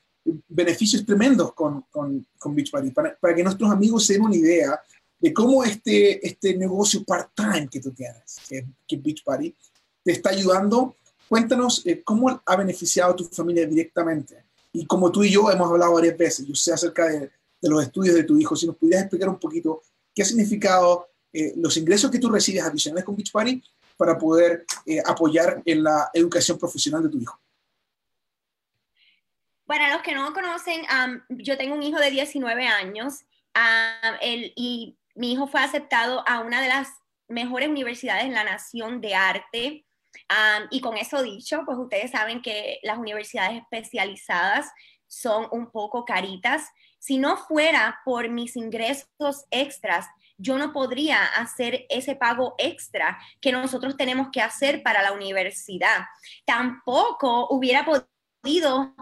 beneficios 0.47 1.05
tremendos 1.05 1.53
con, 1.53 1.81
con, 1.91 2.25
con 2.39 2.55
Beachbody 2.55 2.91
para, 2.91 3.15
para, 3.15 3.35
que 3.35 3.43
nuestros 3.43 3.69
amigos 3.69 4.05
se 4.05 4.13
den 4.13 4.23
una 4.23 4.35
idea 4.35 4.79
de 5.19 5.33
cómo 5.33 5.63
este, 5.63 6.25
este 6.25 6.55
negocio 6.55 7.03
part-time 7.03 7.67
que 7.69 7.79
tú 7.79 7.91
tienes, 7.91 8.37
que, 8.47 8.65
que 8.87 8.97
Beachbody, 8.97 9.55
te 10.03 10.11
está 10.11 10.29
ayudando. 10.29 10.95
Cuéntanos 11.27 11.85
eh, 11.85 12.01
cómo 12.03 12.41
ha 12.45 12.55
beneficiado 12.55 13.11
a 13.11 13.15
tu 13.15 13.25
familia 13.25 13.65
directamente. 13.65 14.43
Y 14.71 14.85
como 14.85 15.11
tú 15.11 15.23
y 15.23 15.31
yo 15.31 15.49
hemos 15.51 15.69
hablado 15.69 15.93
varias 15.93 16.17
veces, 16.17 16.45
yo 16.45 16.55
sé 16.55 16.73
acerca 16.73 17.07
de, 17.07 17.19
de 17.19 17.69
los 17.69 17.83
estudios 17.83 18.15
de 18.15 18.23
tu 18.23 18.37
hijo, 18.37 18.55
si 18.55 18.67
nos 18.67 18.77
pudieras 18.77 19.03
explicar 19.03 19.29
un 19.29 19.39
poquito 19.39 19.81
qué 20.13 20.21
ha 20.21 20.25
significado 20.25 21.09
eh, 21.33 21.53
los 21.57 21.75
ingresos 21.77 22.09
que 22.09 22.19
tú 22.19 22.29
recibes 22.29 22.63
adicionales 22.63 23.03
con 23.03 23.15
Beachbody 23.15 23.61
para 23.97 24.17
poder 24.17 24.65
eh, 24.85 25.01
apoyar 25.05 25.61
en 25.65 25.83
la 25.83 26.09
educación 26.13 26.57
profesional 26.57 27.03
de 27.03 27.09
tu 27.09 27.19
hijo. 27.19 27.39
Para 29.65 29.93
los 29.93 30.01
que 30.01 30.15
no 30.15 30.33
conocen, 30.33 30.81
yo 31.29 31.57
tengo 31.57 31.75
un 31.75 31.83
hijo 31.83 31.99
de 31.99 32.09
19 32.09 32.67
años 32.67 33.25
y 34.55 34.97
mi 35.17 35.33
hijo 35.33 35.47
fue 35.47 35.61
aceptado 35.61 36.23
a 36.27 36.39
una 36.39 36.61
de 36.61 36.69
las 36.69 36.89
mejores 37.27 37.69
universidades 37.69 38.25
en 38.25 38.33
la 38.33 38.43
nación 38.43 39.01
de 39.01 39.15
arte. 39.15 39.83
y 40.71 40.81
con 40.81 40.97
eso 40.97 41.21
dicho, 41.21 41.63
pues 41.65 41.77
ustedes 41.77 42.11
saben 42.11 42.41
que 42.41 42.79
las 42.83 42.97
universidades 42.97 43.61
especializadas 43.61 44.71
son 45.07 45.47
un 45.51 45.69
poco 45.71 46.05
caritas. 46.05 46.69
Si 46.99 47.17
no 47.17 47.37
fuera 47.37 47.99
por 48.03 48.29
mis 48.29 48.55
ingresos 48.55 49.45
extras, 49.51 50.07
yo 50.37 50.57
no 50.57 50.71
podría 50.71 51.23
hacer 51.23 51.85
ese 51.89 52.15
pago 52.15 52.55
extra 52.57 53.17
que 53.41 53.51
nosotros 53.51 53.97
tenemos 53.97 54.29
que 54.31 54.41
hacer 54.41 54.83
para 54.83 55.01
la 55.01 55.13
universidad. 55.13 56.05
Tampoco 56.45 57.47
hubiera 57.49 57.85
podido 57.85 58.95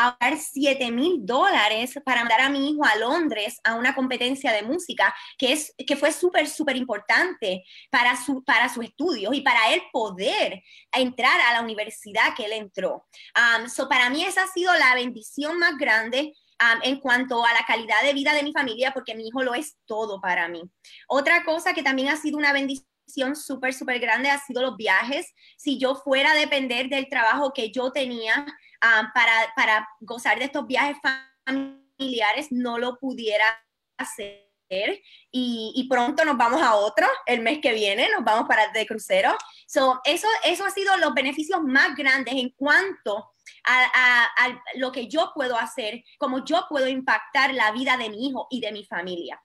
ahorrar 0.00 0.38
7 0.38 0.90
mil 0.90 1.24
dólares 1.24 1.98
para 2.04 2.20
mandar 2.20 2.40
a 2.40 2.48
mi 2.48 2.70
hijo 2.70 2.84
a 2.84 2.96
Londres 2.96 3.60
a 3.64 3.74
una 3.74 3.94
competencia 3.94 4.52
de 4.52 4.62
música, 4.62 5.14
que, 5.38 5.52
es, 5.52 5.74
que 5.86 5.96
fue 5.96 6.12
súper, 6.12 6.48
súper 6.48 6.76
importante 6.76 7.64
para 7.90 8.16
su, 8.16 8.42
para 8.44 8.68
su 8.68 8.82
estudio 8.82 9.32
y 9.32 9.42
para 9.42 9.72
él 9.72 9.82
poder 9.92 10.62
entrar 10.92 11.40
a 11.40 11.54
la 11.54 11.62
universidad 11.62 12.34
que 12.36 12.46
él 12.46 12.52
entró. 12.52 13.06
Um, 13.36 13.68
so 13.68 13.88
para 13.88 14.10
mí 14.10 14.24
esa 14.24 14.44
ha 14.44 14.48
sido 14.48 14.72
la 14.74 14.94
bendición 14.94 15.58
más 15.58 15.76
grande 15.76 16.32
en 16.82 17.00
cuanto 17.00 17.44
a 17.44 17.52
la 17.54 17.64
calidad 17.66 18.02
de 18.02 18.12
vida 18.12 18.34
de 18.34 18.42
mi 18.42 18.52
familia, 18.52 18.92
porque 18.92 19.14
mi 19.14 19.26
hijo 19.26 19.42
lo 19.42 19.54
es 19.54 19.76
todo 19.86 20.20
para 20.20 20.48
mí. 20.48 20.62
Otra 21.08 21.42
cosa 21.44 21.72
que 21.72 21.82
también 21.82 22.08
ha 22.08 22.16
sido 22.16 22.36
una 22.36 22.52
bendición 22.52 22.86
súper, 23.34 23.74
súper 23.74 23.98
grande 23.98 24.30
ha 24.30 24.38
sido 24.38 24.62
los 24.62 24.76
viajes. 24.76 25.32
Si 25.56 25.78
yo 25.78 25.94
fuera 25.94 26.32
a 26.32 26.36
depender 26.36 26.88
del 26.88 27.08
trabajo 27.08 27.52
que 27.52 27.70
yo 27.70 27.92
tenía 27.92 28.46
para, 28.80 29.52
para 29.54 29.88
gozar 30.00 30.38
de 30.38 30.46
estos 30.46 30.66
viajes 30.66 30.96
familiares, 31.44 32.48
no 32.50 32.78
lo 32.78 32.98
pudiera 32.98 33.44
hacer. 33.96 34.50
Y, 35.32 35.72
y, 35.74 35.88
pronto 35.88 36.24
nos 36.24 36.36
vamos 36.36 36.62
a 36.62 36.76
otro, 36.76 37.04
el 37.26 37.40
mes 37.40 37.58
que 37.60 37.74
viene 37.74 38.08
nos 38.08 38.24
vamos 38.24 38.46
para 38.46 38.70
de 38.70 38.86
crucero. 38.86 39.36
So, 39.66 40.00
eso, 40.04 40.28
eso 40.44 40.64
ha 40.64 40.70
sido 40.70 40.96
los 40.98 41.12
beneficios 41.12 41.60
más 41.64 41.96
grandes 41.96 42.34
en 42.34 42.50
cuanto 42.50 43.32
a, 43.64 44.60
lo 44.76 44.92
que 44.92 45.08
yo 45.08 45.32
puedo 45.34 45.56
hacer, 45.56 46.04
como 46.18 46.44
yo 46.44 46.66
puedo 46.68 46.88
impactar 46.88 47.54
la 47.54 47.72
vida 47.72 47.96
de 47.96 48.10
mi 48.10 48.28
hijo 48.28 48.46
y 48.50 48.60
de 48.60 48.72
mi 48.72 48.84
familia. 48.84 49.40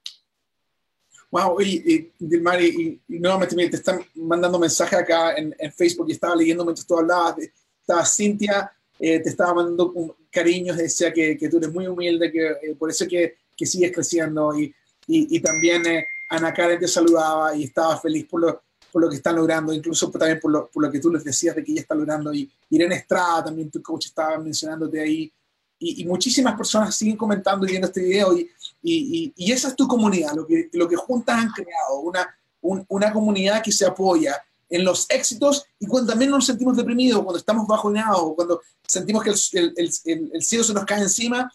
Wow, 1.32 1.60
y, 1.62 1.84
y, 1.94 2.14
y, 2.20 3.02
nuevamente 3.20 3.56
te 3.56 3.76
están 3.76 4.06
mandando 4.14 4.60
mensajes 4.60 5.00
acá 5.00 5.36
en, 5.36 5.54
Facebook 5.74 6.08
y 6.10 6.14
estaba 6.14 6.36
leyendo 6.36 6.64
mientras 6.64 6.88
tú 6.88 6.98
hablabas. 6.98 7.36
Estaba 7.82 8.06
Cintia, 8.06 8.72
eh, 9.00 9.20
te 9.20 9.30
estaba 9.30 9.56
mandando 9.56 10.18
cariños, 10.32 10.78
decía 10.78 11.12
que, 11.14 11.38
que, 11.38 11.50
tú 11.50 11.58
eres 11.58 11.72
muy 11.72 11.88
humilde, 11.88 12.32
que 12.32 12.48
eh, 12.48 12.76
por 12.78 12.90
eso 12.90 13.06
que, 13.08 13.38
que 13.56 13.66
sigues 13.66 13.92
creciendo. 13.92 14.58
Y, 14.58 14.74
y, 15.08 15.40
también 15.40 15.86
eh, 15.86 16.06
Ana 16.30 16.54
Karen 16.54 16.80
te 16.80 16.88
saludaba 16.88 17.56
y 17.56 17.66
estaba 17.66 18.00
feliz 18.00 18.26
por 18.26 18.42
lo, 18.42 18.62
por 18.92 19.02
lo 19.02 19.10
que 19.10 19.18
están 19.18 19.36
logrando, 19.36 19.74
incluso 19.74 20.10
también 20.12 20.40
por 20.40 20.52
lo, 20.52 20.70
por 20.70 20.84
lo 20.84 20.92
que 20.92 21.00
tú 21.00 21.12
les 21.12 21.24
decías 21.24 21.56
de 21.56 21.64
que 21.64 21.72
ella 21.74 21.82
está 21.82 21.96
logrando. 21.96 22.34
Y 22.34 22.50
Irene 22.70 22.96
Estrada, 22.96 23.46
también 23.46 23.70
tu 23.70 23.82
coach, 23.82 24.08
estaba 24.08 24.38
mencionándote 24.40 25.02
ahí. 25.02 25.32
Y, 25.78 26.02
y 26.02 26.06
muchísimas 26.06 26.56
personas 26.56 26.96
siguen 26.96 27.18
comentando 27.18 27.66
y 27.66 27.70
viendo 27.72 27.88
este 27.88 28.02
video. 28.02 28.38
Y, 28.38 28.50
y, 28.82 29.34
y, 29.36 29.52
esa 29.52 29.68
es 29.68 29.76
tu 29.76 29.88
comunidad, 29.88 30.34
lo 30.34 30.48
que, 30.48 30.70
lo 30.74 30.88
que 30.88 30.96
juntas 30.96 31.38
han 31.38 31.50
creado, 31.50 32.00
una, 32.00 32.38
una 32.62 33.12
comunidad 33.12 33.62
que 33.62 33.72
se 33.72 33.86
apoya 33.86 34.42
en 34.76 34.84
los 34.84 35.06
éxitos 35.10 35.66
y 35.80 35.88
cuando 35.88 36.12
también 36.12 36.32
nos 36.32 36.46
sentimos 36.46 36.76
deprimidos, 36.76 37.24
cuando 37.24 37.40
estamos 37.40 37.66
bajoneados, 37.66 38.34
cuando 38.36 38.62
sentimos 38.86 39.24
que 39.24 39.30
el, 39.30 39.74
el, 39.78 40.32
el, 40.34 40.44
cielo 40.44 40.64
se 40.64 40.74
nos 40.74 40.86
cae 40.86 41.02
encima, 41.02 41.52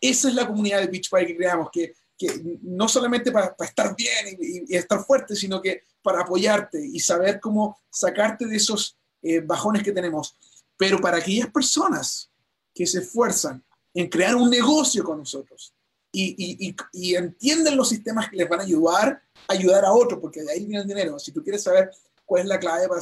esa 0.00 0.28
es 0.28 0.34
la 0.34 0.46
comunidad 0.46 0.80
de 0.80 0.88
Beach 0.88 1.08
Party 1.08 1.26
que 1.28 1.36
creamos, 1.36 1.68
que, 1.72 1.94
que 2.18 2.58
no 2.62 2.88
solamente 2.88 3.30
para, 3.30 3.54
estar 3.60 3.94
bien 3.94 4.36
y, 4.40 4.74
estar 4.74 5.04
fuerte, 5.04 5.36
sino 5.36 5.62
que 5.62 5.84
para 6.02 6.22
apoyarte 6.22 6.84
y 6.84 6.98
saber 6.98 7.38
cómo 7.40 7.78
sacarte 7.88 8.46
de 8.46 8.56
esos 8.56 8.96
eh, 9.22 9.40
bajones 9.40 9.84
que 9.84 9.92
tenemos. 9.92 10.34
Pero 10.76 11.00
para 11.00 11.18
aquellas 11.18 11.50
personas 11.50 12.30
que 12.74 12.86
se 12.86 12.98
esfuerzan 12.98 13.64
en 13.94 14.08
crear 14.08 14.34
un 14.34 14.50
negocio 14.50 15.04
con 15.04 15.18
nosotros 15.18 15.72
y, 16.10 16.66
y, 16.68 16.76
y, 16.92 17.14
entienden 17.14 17.76
los 17.76 17.88
sistemas 17.88 18.28
que 18.28 18.36
les 18.36 18.48
van 18.48 18.60
a 18.60 18.64
ayudar 18.64 19.22
ayudar 19.48 19.84
a 19.84 19.92
otros, 19.92 20.20
porque 20.20 20.42
de 20.42 20.52
ahí 20.52 20.64
viene 20.64 20.82
el 20.82 20.88
dinero. 20.88 21.18
Si 21.18 21.32
tú 21.32 21.42
quieres 21.42 21.62
saber 21.62 21.90
cuál 22.26 22.42
es 22.42 22.48
la 22.48 22.58
clave 22.58 22.88
para, 22.88 23.00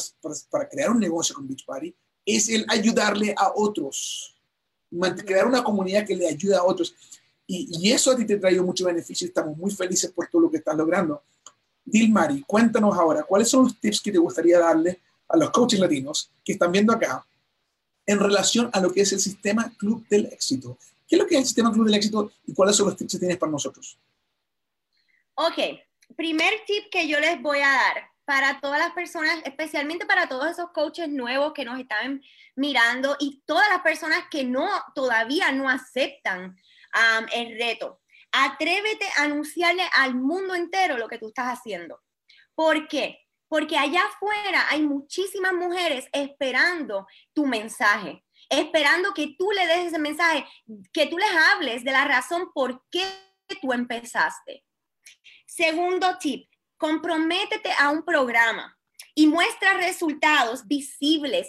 para, 0.50 0.68
crear 0.68 0.90
un 0.90 1.00
negocio 1.00 1.34
con 1.34 1.48
Beach 1.48 1.64
Party, 1.64 1.92
es 2.24 2.48
el 2.50 2.64
ayudarle 2.68 3.34
a 3.36 3.52
otros, 3.56 4.36
crear 5.24 5.46
una 5.46 5.64
comunidad 5.64 6.06
que 6.06 6.14
le 6.14 6.28
ayude 6.28 6.54
a 6.54 6.62
otros. 6.62 6.94
Y, 7.46 7.68
y, 7.78 7.92
eso 7.92 8.12
a 8.12 8.16
ti 8.16 8.24
te 8.24 8.34
ha 8.34 8.40
traído 8.40 8.62
mucho 8.62 8.86
beneficio 8.86 9.26
y 9.26 9.28
estamos 9.28 9.56
muy 9.56 9.70
felices 9.70 10.12
por 10.12 10.28
todo 10.28 10.42
lo 10.42 10.50
que 10.50 10.58
estás 10.58 10.76
logrando. 10.76 11.22
Dilmari, 11.84 12.42
cuéntanos 12.42 12.96
ahora, 12.96 13.24
¿cuáles 13.24 13.48
son 13.48 13.64
los 13.64 13.78
tips 13.78 14.00
que 14.00 14.12
te 14.12 14.18
gustaría 14.18 14.58
darle 14.58 15.00
a 15.28 15.36
los 15.36 15.50
coaches 15.50 15.80
latinos 15.80 16.30
que 16.44 16.52
están 16.52 16.72
viendo 16.72 16.92
acá 16.92 17.26
en 18.06 18.18
relación 18.18 18.70
a 18.72 18.80
lo 18.80 18.92
que 18.92 19.02
es 19.02 19.12
el 19.12 19.20
sistema 19.20 19.72
Club 19.76 20.06
del 20.08 20.26
Éxito? 20.26 20.78
¿Qué 21.06 21.16
es 21.16 21.22
lo 21.22 21.26
que 21.26 21.34
es 21.34 21.40
el 21.40 21.46
sistema 21.46 21.72
Club 21.72 21.86
del 21.86 21.94
Éxito 21.94 22.30
y 22.46 22.54
cuáles 22.54 22.76
son 22.76 22.86
los 22.86 22.96
tips 22.96 23.12
que 23.12 23.18
tienes 23.18 23.36
para 23.36 23.52
nosotros? 23.52 23.98
Ok, 25.34 25.58
primer 26.16 26.54
tip 26.66 26.84
que 26.90 27.06
yo 27.06 27.20
les 27.20 27.42
voy 27.42 27.58
a 27.58 27.70
dar 27.70 28.13
para 28.24 28.60
todas 28.60 28.78
las 28.78 28.92
personas, 28.92 29.38
especialmente 29.44 30.06
para 30.06 30.28
todos 30.28 30.50
esos 30.50 30.70
coaches 30.72 31.08
nuevos 31.08 31.52
que 31.52 31.64
nos 31.64 31.78
están 31.78 32.22
mirando 32.56 33.16
y 33.18 33.42
todas 33.46 33.68
las 33.68 33.80
personas 33.82 34.24
que 34.30 34.44
no 34.44 34.68
todavía 34.94 35.52
no 35.52 35.68
aceptan 35.68 36.56
el 37.32 37.58
reto. 37.58 38.00
Atrévete 38.32 39.06
a 39.16 39.24
anunciarle 39.24 39.84
al 39.96 40.14
mundo 40.14 40.54
entero 40.54 40.96
lo 40.96 41.08
que 41.08 41.18
tú 41.18 41.28
estás 41.28 41.58
haciendo. 41.58 42.00
¿Por 42.54 42.88
qué? 42.88 43.20
Porque 43.48 43.76
allá 43.76 44.02
afuera 44.04 44.66
hay 44.70 44.82
muchísimas 44.82 45.52
mujeres 45.52 46.08
esperando 46.12 47.06
tu 47.32 47.46
mensaje, 47.46 48.24
esperando 48.48 49.12
que 49.14 49.34
tú 49.38 49.50
le 49.52 49.66
des 49.66 49.86
ese 49.88 49.98
mensaje, 49.98 50.46
que 50.92 51.06
tú 51.06 51.18
les 51.18 51.30
hables 51.30 51.84
de 51.84 51.92
la 51.92 52.04
razón 52.04 52.50
por 52.52 52.84
qué 52.90 53.06
tú 53.60 53.72
empezaste. 53.72 54.64
Segundo 55.46 56.18
tip, 56.18 56.48
comprométete 56.84 57.70
a 57.78 57.88
un 57.88 58.02
programa 58.02 58.76
y 59.14 59.26
muestra 59.26 59.72
resultados 59.72 60.66
visibles, 60.66 61.48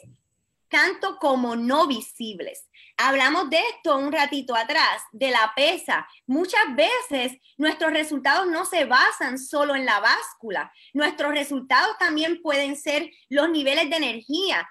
tanto 0.69 1.17
como 1.17 1.57
no 1.57 1.87
visibles. 1.87 2.69
Hablamos 2.95 3.49
de 3.49 3.59
esto 3.59 3.97
un 3.97 4.13
ratito 4.13 4.55
atrás, 4.55 5.03
de 5.11 5.31
la 5.31 5.51
pesa. 5.53 6.07
Muchas 6.25 6.63
veces 6.73 7.37
nuestros 7.57 7.91
resultados 7.91 8.47
no 8.47 8.63
se 8.63 8.85
basan 8.85 9.37
solo 9.37 9.75
en 9.75 9.85
la 9.85 9.99
báscula. 9.99 10.71
Nuestros 10.93 11.33
resultados 11.33 11.97
también 11.97 12.41
pueden 12.41 12.77
ser 12.77 13.11
los 13.27 13.49
niveles 13.49 13.89
de 13.89 13.97
energía, 13.97 14.65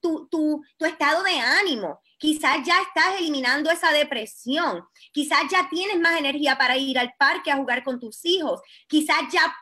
tu, 0.00 0.26
tu, 0.30 0.64
tu 0.78 0.86
estado 0.86 1.22
de 1.22 1.38
ánimo. 1.38 2.00
Quizás 2.16 2.64
ya 2.64 2.80
estás 2.80 3.18
eliminando 3.18 3.70
esa 3.70 3.92
depresión. 3.92 4.82
Quizás 5.12 5.42
ya 5.50 5.68
tienes 5.68 6.00
más 6.00 6.18
energía 6.18 6.56
para 6.56 6.78
ir 6.78 6.98
al 6.98 7.12
parque 7.18 7.50
a 7.50 7.56
jugar 7.56 7.84
con 7.84 8.00
tus 8.00 8.24
hijos. 8.24 8.62
Quizás 8.88 9.18
ya 9.30 9.54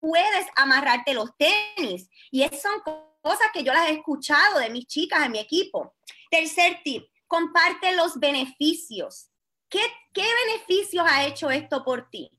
puedes 0.00 0.46
amarrarte 0.56 1.14
los 1.14 1.30
tenis. 1.36 2.08
Y 2.30 2.42
esas 2.42 2.62
son 2.62 2.80
cosas 3.22 3.48
que 3.52 3.64
yo 3.64 3.72
las 3.72 3.88
he 3.88 3.94
escuchado 3.94 4.58
de 4.58 4.70
mis 4.70 4.86
chicas 4.86 5.24
en 5.24 5.32
mi 5.32 5.38
equipo. 5.38 5.94
Tercer 6.30 6.80
tip, 6.84 7.04
comparte 7.26 7.94
los 7.94 8.18
beneficios. 8.18 9.30
¿Qué, 9.68 9.80
¿Qué 10.12 10.26
beneficios 10.46 11.04
ha 11.08 11.26
hecho 11.26 11.50
esto 11.50 11.84
por 11.84 12.08
ti? 12.08 12.30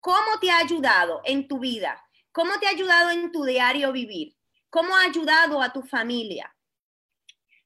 ¿Cómo 0.00 0.38
te 0.40 0.50
ha 0.50 0.58
ayudado 0.58 1.20
en 1.24 1.48
tu 1.48 1.58
vida? 1.58 2.02
¿Cómo 2.32 2.58
te 2.60 2.66
ha 2.66 2.70
ayudado 2.70 3.10
en 3.10 3.32
tu 3.32 3.44
diario 3.44 3.92
vivir? 3.92 4.36
¿Cómo 4.70 4.94
ha 4.94 5.02
ayudado 5.02 5.60
a 5.60 5.72
tu 5.72 5.82
familia? 5.82 6.54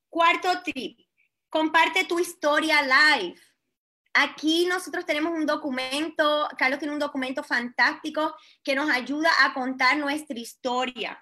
Cuarto 0.08 0.62
tip, 0.62 0.98
comparte 1.48 2.04
tu 2.04 2.18
historia 2.18 2.80
live. 2.82 3.38
Aquí 4.22 4.66
nosotros 4.66 5.06
tenemos 5.06 5.32
un 5.32 5.46
documento, 5.46 6.46
Carlos 6.58 6.78
tiene 6.78 6.92
un 6.92 7.00
documento 7.00 7.42
fantástico 7.42 8.36
que 8.62 8.74
nos 8.74 8.90
ayuda 8.90 9.30
a 9.42 9.54
contar 9.54 9.96
nuestra 9.96 10.38
historia. 10.38 11.18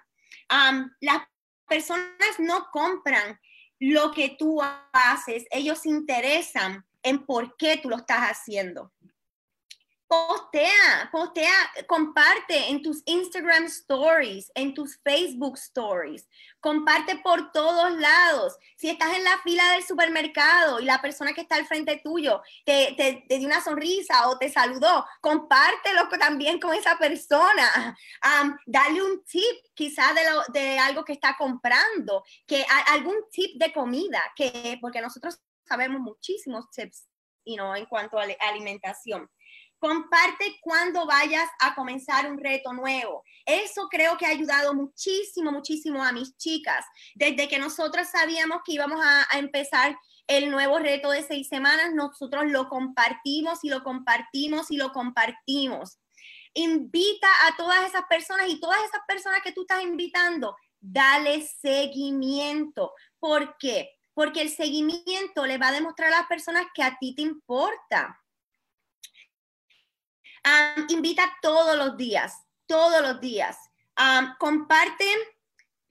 las 0.99 1.21
personas 1.65 2.39
no 2.39 2.67
compran 2.73 3.39
lo 3.79 4.11
que 4.11 4.35
tú 4.37 4.61
haces, 4.91 5.45
ellos 5.49 5.79
se 5.79 5.89
interesan 5.89 6.85
en 7.01 7.25
por 7.25 7.55
qué 7.55 7.77
tú 7.77 7.89
lo 7.89 7.95
estás 7.95 8.31
haciendo 8.31 8.91
postea, 10.09 11.07
postea, 11.11 11.53
comparte 11.87 12.69
en 12.69 12.81
tus 12.81 13.03
Instagram 13.05 13.65
stories, 13.65 14.51
en 14.55 14.73
tus 14.73 14.97
Facebook 15.03 15.55
stories, 15.55 16.27
comparte 16.59 17.17
por 17.17 17.51
todos 17.51 17.91
lados. 17.91 18.57
Si 18.75 18.89
estás 18.89 19.15
en 19.15 19.23
la 19.23 19.37
fila 19.43 19.73
del 19.73 19.83
supermercado 19.83 20.79
y 20.79 20.85
la 20.85 20.99
persona 20.99 21.31
que 21.33 21.41
está 21.41 21.57
al 21.57 21.67
frente 21.67 22.01
tuyo 22.03 22.41
te, 22.65 22.95
te, 22.97 23.37
dio 23.37 23.45
una 23.45 23.61
sonrisa 23.61 24.27
o 24.29 24.39
te 24.39 24.49
saludó, 24.49 25.05
compártelo 25.21 26.09
también 26.19 26.59
con 26.59 26.73
esa 26.73 26.97
persona. 26.97 27.95
dale 28.65 29.03
un 29.03 29.23
tip 29.25 29.57
quizás 29.75 30.15
de, 30.15 30.59
de 30.59 30.79
algo 30.79 31.05
que 31.05 31.13
está 31.13 31.35
comprando, 31.37 32.23
que 32.47 32.65
algún 32.87 33.29
tip 33.29 33.61
de 33.61 33.71
comida, 33.71 34.23
que, 34.35 34.79
porque 34.81 35.01
nosotros 35.01 35.39
sabemos 35.67 36.01
muchísimos 36.01 36.67
tips 36.71 37.05
you 37.45 37.55
know, 37.55 37.75
en 37.75 37.85
cuanto 37.85 38.17
a 38.19 38.25
alimentación. 38.39 39.29
Comparte 39.79 40.57
cuando 40.61 41.05
vayas 41.05 41.49
a 41.61 41.73
comenzar 41.73 42.29
un 42.29 42.37
reto 42.37 42.73
nuevo. 42.73 43.23
Eso 43.45 43.87
creo 43.89 44.17
que 44.17 44.25
ha 44.25 44.29
ayudado 44.29 44.73
muchísimo, 44.73 45.53
muchísimo 45.53 46.03
a 46.03 46.11
mis 46.11 46.35
chicas. 46.35 46.85
Desde 47.15 47.47
que 47.47 47.59
nosotros 47.59 48.07
sabíamos 48.09 48.59
que 48.65 48.73
íbamos 48.73 48.99
a, 49.03 49.37
empezar 49.39 49.97
el 50.27 50.51
nuevo 50.51 50.79
reto 50.79 51.11
de 51.11 51.23
seis 51.23 51.47
semanas, 51.47 51.93
nosotros 51.93 52.43
lo 52.47 52.67
compartimos 52.67 53.63
y 53.63 53.69
lo 53.69 53.81
compartimos 53.83 54.69
y 54.69 54.75
lo 54.75 54.91
compartimos. 54.91 55.97
Invita 56.53 57.29
a 57.47 57.55
todas 57.55 57.87
esas 57.87 58.03
personas 58.09 58.49
y 58.49 58.59
todas 58.59 58.83
esas 58.83 59.01
personas 59.07 59.41
que 59.43 59.53
tú 59.53 59.61
estás 59.61 59.81
invitando, 59.81 60.57
dale 60.81 61.41
seguimiento. 61.41 62.91
¿Por 63.17 63.57
qué? 63.57 63.91
Porque 64.13 64.41
el 64.41 64.49
seguimiento 64.49 65.45
le 65.45 65.57
va 65.57 65.69
a 65.69 65.71
demostrar 65.71 66.11
a 66.11 66.17
las 66.17 66.27
personas 66.27 66.65
que 66.73 66.83
a 66.83 66.97
ti 66.99 67.15
te 67.15 67.21
importa 67.21 68.18
invita 70.89 71.23
todos 71.41 71.77
los 71.77 71.97
días, 71.97 72.33
todos 72.65 73.01
los 73.01 73.19
días. 73.19 73.57
Um, 73.99 74.35
comparte 74.37 75.05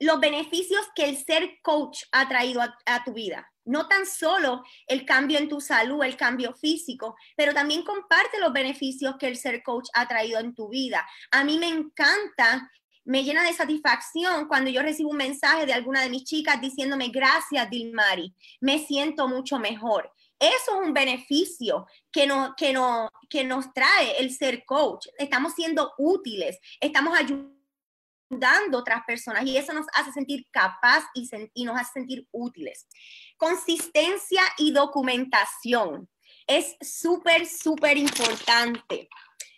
los 0.00 0.20
beneficios 0.20 0.80
que 0.94 1.04
el 1.08 1.16
ser 1.16 1.58
coach 1.62 2.04
ha 2.12 2.28
traído 2.28 2.62
a, 2.62 3.04
tu 3.04 3.12
vida. 3.12 3.50
No 3.64 3.86
tan 3.88 4.06
solo 4.06 4.62
el 4.86 5.04
cambio 5.04 5.38
en 5.38 5.48
tu 5.48 5.60
salud, 5.60 6.02
el 6.02 6.16
cambio 6.16 6.54
físico, 6.54 7.16
pero 7.36 7.52
también 7.52 7.82
comparte 7.82 8.38
los 8.38 8.52
beneficios 8.52 9.16
que 9.18 9.26
el 9.26 9.36
ser 9.36 9.62
coach 9.62 9.88
ha 9.92 10.06
traído 10.06 10.38
en 10.38 10.54
tu 10.54 10.68
vida. 10.68 11.06
A 11.30 11.44
mí 11.44 11.58
me 11.58 11.68
encanta 11.68 12.70
me 13.04 13.24
llena 13.24 13.42
de 13.42 13.54
satisfacción 13.54 14.48
cuando 14.48 14.70
yo 14.70 14.82
recibo 14.82 15.08
un 15.08 15.16
mensaje 15.16 15.64
de 15.64 15.72
alguna 15.72 16.02
de 16.02 16.10
mis 16.10 16.24
chicas 16.24 16.60
diciéndome 16.60 17.08
gracias, 17.08 17.70
Dilmari, 17.70 18.34
me 18.60 18.78
siento 18.80 19.26
mucho 19.26 19.58
mejor. 19.58 20.12
Eso 20.38 20.80
es 20.80 20.86
un 20.86 20.94
beneficio 20.94 21.86
que, 22.12 22.26
no, 22.26 22.54
que, 22.56 22.72
no, 22.72 23.10
que 23.28 23.44
nos 23.44 23.72
trae 23.72 24.18
el 24.18 24.32
ser 24.32 24.64
coach. 24.64 25.06
Estamos 25.18 25.54
siendo 25.54 25.92
útiles, 25.98 26.58
estamos 26.80 27.18
ayudando 27.18 28.78
a 28.78 28.80
otras 28.80 29.02
personas 29.04 29.44
y 29.44 29.56
eso 29.56 29.72
nos 29.72 29.86
hace 29.94 30.12
sentir 30.12 30.46
capaz 30.50 31.04
y, 31.14 31.28
y 31.54 31.64
nos 31.64 31.76
hace 31.80 31.94
sentir 31.94 32.26
útiles. 32.30 32.86
Consistencia 33.36 34.42
y 34.58 34.72
documentación 34.72 36.08
es 36.46 36.76
súper, 36.80 37.46
súper 37.46 37.96
importante. 37.96 39.08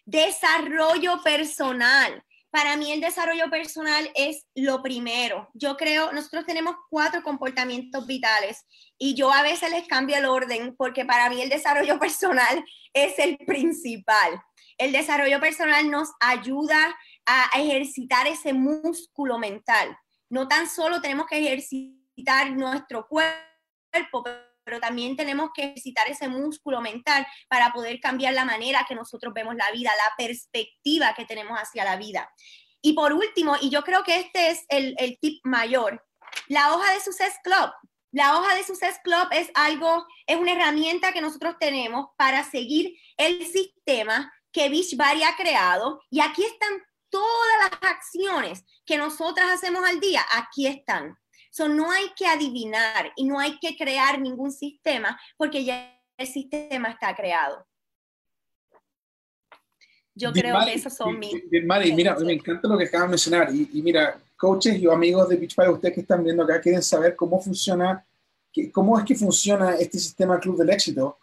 Desarrollo 0.05 1.23
personal 1.23 2.25
para 2.51 2.77
mí 2.77 2.91
el 2.91 3.01
desarrollo 3.01 3.49
personal 3.49 4.11
es 4.15 4.47
lo 4.55 4.83
primero. 4.83 5.49
Yo 5.55 5.77
creo, 5.77 6.13
nosotros 6.13 6.45
tenemos 6.47 6.75
cuatro 6.89 7.23
comportamientos 7.23 8.07
vitales 8.07 8.65
y 8.99 9.15
yo 9.15 9.33
a 9.33 9.43
veces 9.43 9.71
les 9.71 9.87
cambio 9.87 10.17
el 10.17 10.27
orden 10.27 10.75
porque 10.77 11.05
para 11.05 11.31
mí 11.31 11.41
el 11.41 11.49
desarrollo 11.49 11.99
personal 12.01 12.65
es 12.93 13.19
el 13.19 13.39
principal. 13.39 14.41
El 14.79 14.93
desarrollo 14.93 15.41
personal 15.41 15.91
nos 15.91 16.11
ayuda 16.21 16.97
a 17.27 17.51
ejercitar 17.55 18.27
ese 18.27 18.53
músculo 18.53 19.39
mental. 19.39 19.97
No 20.29 20.49
tan 20.49 20.69
solo 20.69 21.01
tenemos 21.01 21.27
que 21.27 21.39
ejercitar 21.39 22.51
nuestro 22.53 23.07
cuerpo, 23.07 24.25
pero 24.71 24.81
también 24.81 25.17
tenemos 25.17 25.51
que 25.53 25.65
ejercitar 25.65 26.09
ese 26.09 26.29
músculo 26.29 26.81
mental 26.81 27.27
para 27.49 27.73
poder 27.73 27.99
cambiar 27.99 28.35
la 28.35 28.45
manera 28.45 28.87
que 28.89 28.95
nosotros 28.95 29.35
vemos 29.35 29.57
la 29.57 29.69
vida, 29.73 29.91
la 29.99 30.15
perspectiva 30.17 31.13
que 31.13 31.25
tenemos 31.25 31.59
hacia 31.59 31.83
la 31.83 31.97
vida. 31.97 32.33
Y 32.81 32.93
por 32.93 33.13
último, 33.13 33.57
y 33.61 33.69
yo 33.69 33.83
creo 33.83 34.05
que 34.05 34.21
este 34.21 34.51
es 34.51 34.65
el, 34.69 34.95
tip 35.21 35.41
mayor, 35.43 36.07
la 36.47 36.73
hoja 36.73 36.93
de 36.93 37.01
Success 37.01 37.35
Club. 37.43 37.73
La 38.13 38.39
hoja 38.39 38.55
de 38.55 38.63
Success 38.63 39.01
Club 39.03 39.27
es 39.33 39.51
algo, 39.55 40.07
es 40.25 40.37
una 40.37 40.53
herramienta 40.53 41.13
que 41.13 41.21
nosotros 41.21 41.57
tenemos 41.59 42.11
para 42.17 42.45
seguir 42.45 42.97
el 43.17 43.45
sistema 43.45 44.33
que 44.53 44.69
Beachbody 44.69 45.25
ha 45.25 45.35
creado. 45.35 46.01
Y 46.11 46.21
aquí 46.21 46.45
están 46.45 46.81
todas 47.09 47.71
las 47.73 47.91
acciones 47.91 48.65
que 48.87 48.99
nosotras 48.99 49.51
hacemos 49.51 49.85
al 49.85 49.99
día. 49.99 50.25
Aquí 50.33 50.69
están. 50.69 51.17
So, 51.51 51.69
no 51.69 51.91
hay 51.91 52.05
que 52.17 52.27
adivinar 52.27 53.13
y 53.17 53.25
no 53.25 53.39
hay 53.39 53.59
que 53.59 53.77
crear 53.77 54.21
ningún 54.21 54.53
sistema 54.53 55.19
porque 55.37 55.65
ya 55.65 56.01
el 56.17 56.27
sistema 56.27 56.91
está 56.91 57.15
creado. 57.15 57.67
Yo 60.15 60.33
creo 60.33 60.59
que 60.65 60.75
esos 60.75 60.95
son 60.95 61.19
mis... 61.19 61.35
mira, 61.51 62.15
me 62.19 62.35
encanta 62.35 62.69
lo 62.69 62.77
que 62.77 62.85
acabas 62.85 63.09
de 63.09 63.11
mencionar. 63.11 63.55
Y, 63.55 63.83
mira, 63.83 64.21
coaches 64.37 64.79
y 64.79 64.87
amigos 64.87 65.29
de 65.29 65.37
Beachfire, 65.37 65.71
ustedes 65.71 65.95
que 65.95 66.01
están 66.03 66.23
viendo 66.23 66.43
acá, 66.43 66.61
quieren 66.61 66.83
saber 66.83 67.17
cómo 67.17 67.41
funciona, 67.41 68.05
cómo 68.73 68.99
es 68.99 69.05
que 69.05 69.15
funciona 69.15 69.77
este 69.77 69.99
sistema 69.99 70.39
Club 70.39 70.59
del 70.59 70.71
Éxito. 70.71 71.19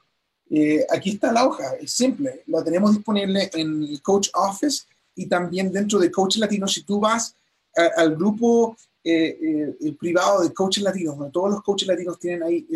Eh, 0.50 0.86
aquí 0.90 1.12
está 1.12 1.32
la 1.32 1.46
hoja, 1.46 1.76
es 1.80 1.92
simple. 1.92 2.44
La 2.48 2.64
tenemos 2.64 2.96
disponible 2.96 3.50
en 3.54 3.84
el 3.84 4.02
Coach 4.02 4.30
Office 4.34 4.86
y 5.16 5.28
también 5.28 5.72
dentro 5.72 6.00
de 6.00 6.12
Coach 6.12 6.38
Latino. 6.38 6.68
Si 6.68 6.84
tú 6.84 7.00
vas 7.00 7.36
al 7.96 8.16
grupo 8.16 8.76
eh, 9.10 9.78
eh, 9.80 9.94
privado 9.94 10.42
de 10.44 10.54
coaches 10.54 10.84
latinos, 10.84 11.18
donde 11.18 11.32
todos 11.32 11.52
los 11.52 11.64
coaches 11.64 11.88
latinos 11.88 12.20
tienen 12.20 12.44
ahí 12.44 12.68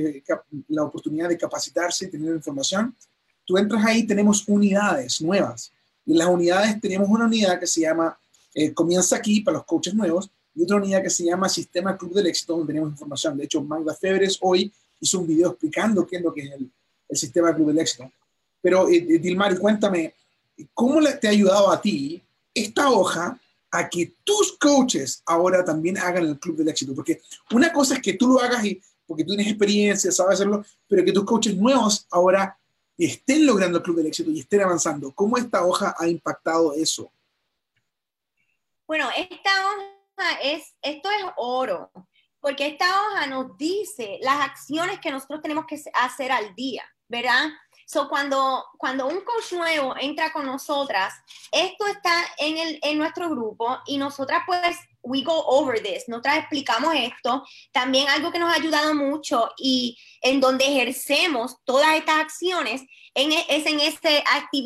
la 0.70 0.84
oportunidad 0.84 1.28
de 1.28 1.38
capacitarse 1.38 2.06
y 2.06 2.10
tener 2.10 2.34
información, 2.34 2.96
tú 3.44 3.58
entras 3.58 3.84
ahí, 3.86 4.08
tenemos 4.08 4.48
unidades 4.48 5.22
nuevas 5.22 5.74
y 6.06 6.14
las 6.14 6.28
unidades 6.28 6.80
tenemos 6.80 7.10
una 7.10 7.26
unidad 7.26 7.60
que 7.60 7.68
se 7.68 7.82
llama 7.82 8.18
eh, 8.54 8.74
Comienza 8.74 9.18
aquí 9.18 9.42
para 9.42 9.58
los 9.58 9.66
coaches 9.66 9.94
nuevos 9.94 10.32
y 10.56 10.64
otra 10.64 10.78
unidad 10.78 11.04
que 11.04 11.10
se 11.10 11.26
llama 11.26 11.50
Sistema 11.50 11.98
Club 11.98 12.14
del 12.14 12.28
Éxito, 12.28 12.54
donde 12.54 12.68
tenemos 12.68 12.92
información. 12.92 13.38
De 13.38 13.46
hecho, 13.46 13.62
Magda 13.62 13.94
Febres 13.94 14.38
hoy 14.42 14.72
hizo 15.00 15.20
un 15.20 15.28
video 15.28 15.50
explicando 15.50 16.06
qué 16.06 16.18
es 16.18 16.22
lo 16.22 16.34
que 16.34 16.42
es 16.42 16.52
el, 16.54 16.72
el 17.10 17.18
Sistema 17.18 17.54
Club 17.54 17.68
del 17.68 17.80
Éxito. 17.80 18.12
Pero, 18.62 18.90
eh, 18.90 19.06
eh 19.10 19.20
Dilmari, 19.20 19.58
cuéntame, 19.58 20.14
¿cómo 20.74 21.02
te 21.20 21.28
ha 21.28 21.32
ayudado 21.32 21.72
a 21.72 21.82
ti 21.82 22.22
esta 22.54 22.90
hoja 22.90 23.40
a 23.72 23.90
que 23.90 24.14
tus 24.24 24.58
coaches 24.58 25.24
ahora 25.26 25.64
también 25.64 25.98
hagan 25.98 26.26
el 26.26 26.40
Club 26.40 26.58
del 26.58 26.70
Éxito? 26.70 26.94
Porque 26.94 27.22
una 27.52 27.72
cosa 27.72 27.96
es 27.96 28.02
que 28.02 28.14
tú 28.14 28.28
lo 28.28 28.40
hagas 28.40 28.64
y 28.66 28.82
porque 29.06 29.24
tú 29.24 29.30
tienes 29.30 29.48
experiencia, 29.48 30.12
sabes 30.12 30.36
hacerlo, 30.36 30.64
pero 30.88 31.04
que 31.04 31.12
tus 31.12 31.26
coaches 31.26 31.56
nuevos 31.56 32.08
ahora 32.12 32.58
estén 32.98 33.46
logrando 33.46 33.78
el 33.78 33.84
Club 33.84 33.98
del 33.98 34.08
Éxito 34.08 34.30
y 34.32 34.40
estén 34.40 34.62
avanzando. 34.62 35.12
¿Cómo 35.12 35.38
esta 35.38 35.66
hoja 35.66 35.96
ha 35.98 36.08
impactado 36.08 36.74
eso? 36.74 37.12
Bueno, 38.86 39.10
esta 39.16 39.50
hoja 39.68 40.40
es, 40.44 40.76
esto 40.82 41.10
es 41.10 41.26
oro, 41.38 41.92
porque 42.40 42.68
esta 42.68 42.86
hoja 42.86 43.28
nos 43.28 43.58
dice 43.58 44.20
las 44.22 44.42
acciones 44.42 45.00
que 45.00 45.12
nosotros 45.12 45.42
tenemos 45.42 45.66
que 45.66 45.82
hacer 45.94 46.32
al 46.32 46.54
día, 46.56 46.84
¿verdad? 47.08 47.50
So, 47.86 48.08
cuando, 48.10 48.66
cuando 48.78 49.08
un 49.08 49.22
coach 49.22 49.54
nuevo 49.54 49.96
entra 50.00 50.32
con 50.32 50.46
nosotras, 50.46 51.14
esto 51.52 51.88
está 51.88 52.26
en, 52.38 52.58
el, 52.58 52.80
en 52.82 52.98
nuestro 52.98 53.30
grupo 53.30 53.80
y 53.86 53.98
nosotras 53.98 54.44
pues 54.46 54.78
we 55.04 55.24
go 55.24 55.34
over 55.48 55.82
this, 55.82 56.08
nosotras 56.08 56.38
explicamos 56.38 56.94
esto, 56.96 57.44
también 57.72 58.08
algo 58.10 58.32
que 58.32 58.40
nos 58.40 58.52
ha 58.52 58.56
ayudado 58.56 58.94
mucho 58.94 59.52
y 59.58 59.98
en 60.22 60.40
donde 60.40 60.66
ejercemos 60.66 61.58
todas 61.66 61.96
estas 61.96 62.20
acciones 62.20 62.82
en, 63.14 63.32
e, 63.32 63.46
es, 63.50 63.66
en 63.66 63.80
ese 63.80 64.24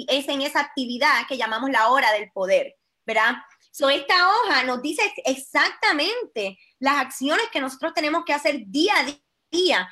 es 0.08 0.28
en 0.28 0.42
esa 0.42 0.60
actividad 0.60 1.26
que 1.28 1.38
llamamos 1.38 1.70
la 1.70 1.90
hora 1.90 2.12
del 2.12 2.32
poder, 2.32 2.76
¿verdad? 3.06 3.36
So, 3.72 3.90
esta 3.90 4.30
hoja 4.30 4.64
nos 4.64 4.82
dice 4.82 5.02
exactamente 5.26 6.58
las 6.80 6.98
acciones 6.98 7.46
que 7.52 7.60
nosotros 7.60 7.94
tenemos 7.94 8.24
que 8.24 8.34
hacer 8.34 8.62
día 8.68 8.94
a 8.98 9.06
día 9.52 9.90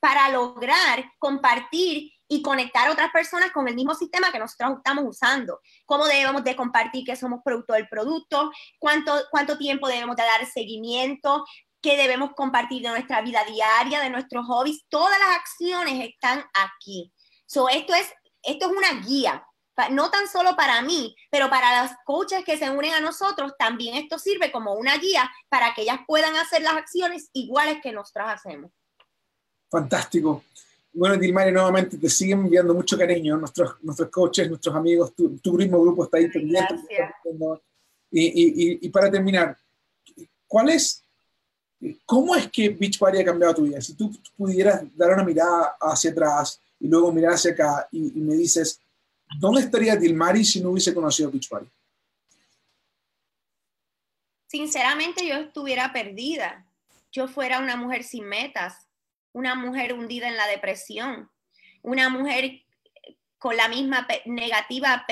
para 0.00 0.30
lograr 0.30 1.04
compartir 1.18 2.13
y 2.28 2.42
conectar 2.42 2.88
a 2.88 2.92
otras 2.92 3.10
personas 3.10 3.50
con 3.52 3.68
el 3.68 3.74
mismo 3.74 3.94
sistema 3.94 4.32
que 4.32 4.38
nosotros 4.38 4.78
estamos 4.78 5.04
usando. 5.06 5.60
Cómo 5.84 6.06
debemos 6.06 6.42
de 6.44 6.56
compartir 6.56 7.04
que 7.04 7.16
somos 7.16 7.40
producto 7.44 7.74
del 7.74 7.88
producto, 7.88 8.50
cuánto, 8.78 9.12
cuánto 9.30 9.58
tiempo 9.58 9.88
debemos 9.88 10.16
de 10.16 10.22
dar 10.22 10.46
seguimiento, 10.46 11.44
qué 11.82 11.96
debemos 11.96 12.30
compartir 12.34 12.82
de 12.82 12.88
nuestra 12.88 13.20
vida 13.20 13.44
diaria, 13.44 14.00
de 14.00 14.10
nuestros 14.10 14.46
hobbies. 14.46 14.84
Todas 14.88 15.18
las 15.18 15.36
acciones 15.36 16.08
están 16.08 16.44
aquí. 16.54 17.12
So, 17.46 17.68
esto, 17.68 17.94
es, 17.94 18.10
esto 18.42 18.66
es 18.66 18.72
una 18.72 19.06
guía, 19.06 19.46
no 19.90 20.10
tan 20.10 20.28
solo 20.28 20.56
para 20.56 20.80
mí, 20.82 21.14
pero 21.30 21.50
para 21.50 21.82
los 21.82 21.92
coaches 22.04 22.44
que 22.44 22.56
se 22.56 22.70
unen 22.70 22.94
a 22.94 23.00
nosotros, 23.00 23.52
también 23.58 23.96
esto 23.96 24.18
sirve 24.18 24.50
como 24.50 24.74
una 24.74 24.96
guía 24.96 25.30
para 25.48 25.74
que 25.74 25.82
ellas 25.82 26.00
puedan 26.06 26.36
hacer 26.36 26.62
las 26.62 26.74
acciones 26.74 27.28
iguales 27.32 27.78
que 27.82 27.92
nosotros 27.92 28.28
hacemos. 28.28 28.70
Fantástico. 29.70 30.44
Bueno, 30.96 31.16
Dilmari, 31.16 31.50
nuevamente 31.50 31.98
te 31.98 32.08
siguen 32.08 32.40
enviando 32.40 32.72
mucho 32.72 32.96
cariño, 32.96 33.36
nuestros, 33.36 33.82
nuestros 33.82 34.08
coaches, 34.10 34.48
nuestros 34.48 34.74
amigos, 34.76 35.12
tu, 35.12 35.36
tu 35.38 35.54
mismo 35.54 35.82
grupo 35.82 36.04
está 36.04 36.18
ahí 36.18 36.28
pendiente. 36.28 36.76
Y, 38.12 38.86
y, 38.86 38.88
para 38.90 39.10
terminar, 39.10 39.58
¿cuál 40.46 40.68
es, 40.68 41.02
cómo 42.06 42.36
es 42.36 42.48
que 42.48 42.68
Beachbody 42.68 43.18
ha 43.18 43.24
cambiado 43.24 43.56
tu 43.56 43.62
vida? 43.62 43.80
Si 43.80 43.94
tú 43.94 44.16
pudieras 44.36 44.84
dar 44.96 45.12
una 45.14 45.24
mirada 45.24 45.76
hacia 45.80 46.12
atrás 46.12 46.60
y 46.78 46.86
luego 46.86 47.10
mirar 47.10 47.32
hacia 47.32 47.50
acá 47.50 47.88
y, 47.90 48.12
me 48.20 48.36
dices, 48.36 48.80
¿dónde 49.40 49.62
estaría 49.62 49.96
Dilmari 49.96 50.44
si 50.44 50.60
no 50.60 50.70
hubiese 50.70 50.94
conocido 50.94 51.28
Beachbody? 51.28 51.66
Sinceramente, 54.46 55.26
yo 55.26 55.34
estuviera 55.34 55.92
perdida. 55.92 56.64
Yo 57.10 57.26
fuera 57.26 57.58
una 57.58 57.74
mujer 57.74 58.04
sin 58.04 58.26
metas 58.26 58.83
una 59.34 59.54
mujer 59.54 59.92
hundida 59.92 60.28
en 60.28 60.36
la 60.36 60.46
depresión, 60.46 61.30
una 61.82 62.08
mujer 62.08 62.62
con 63.38 63.56
la 63.56 63.68
misma 63.68 64.06
negativa 64.24 65.04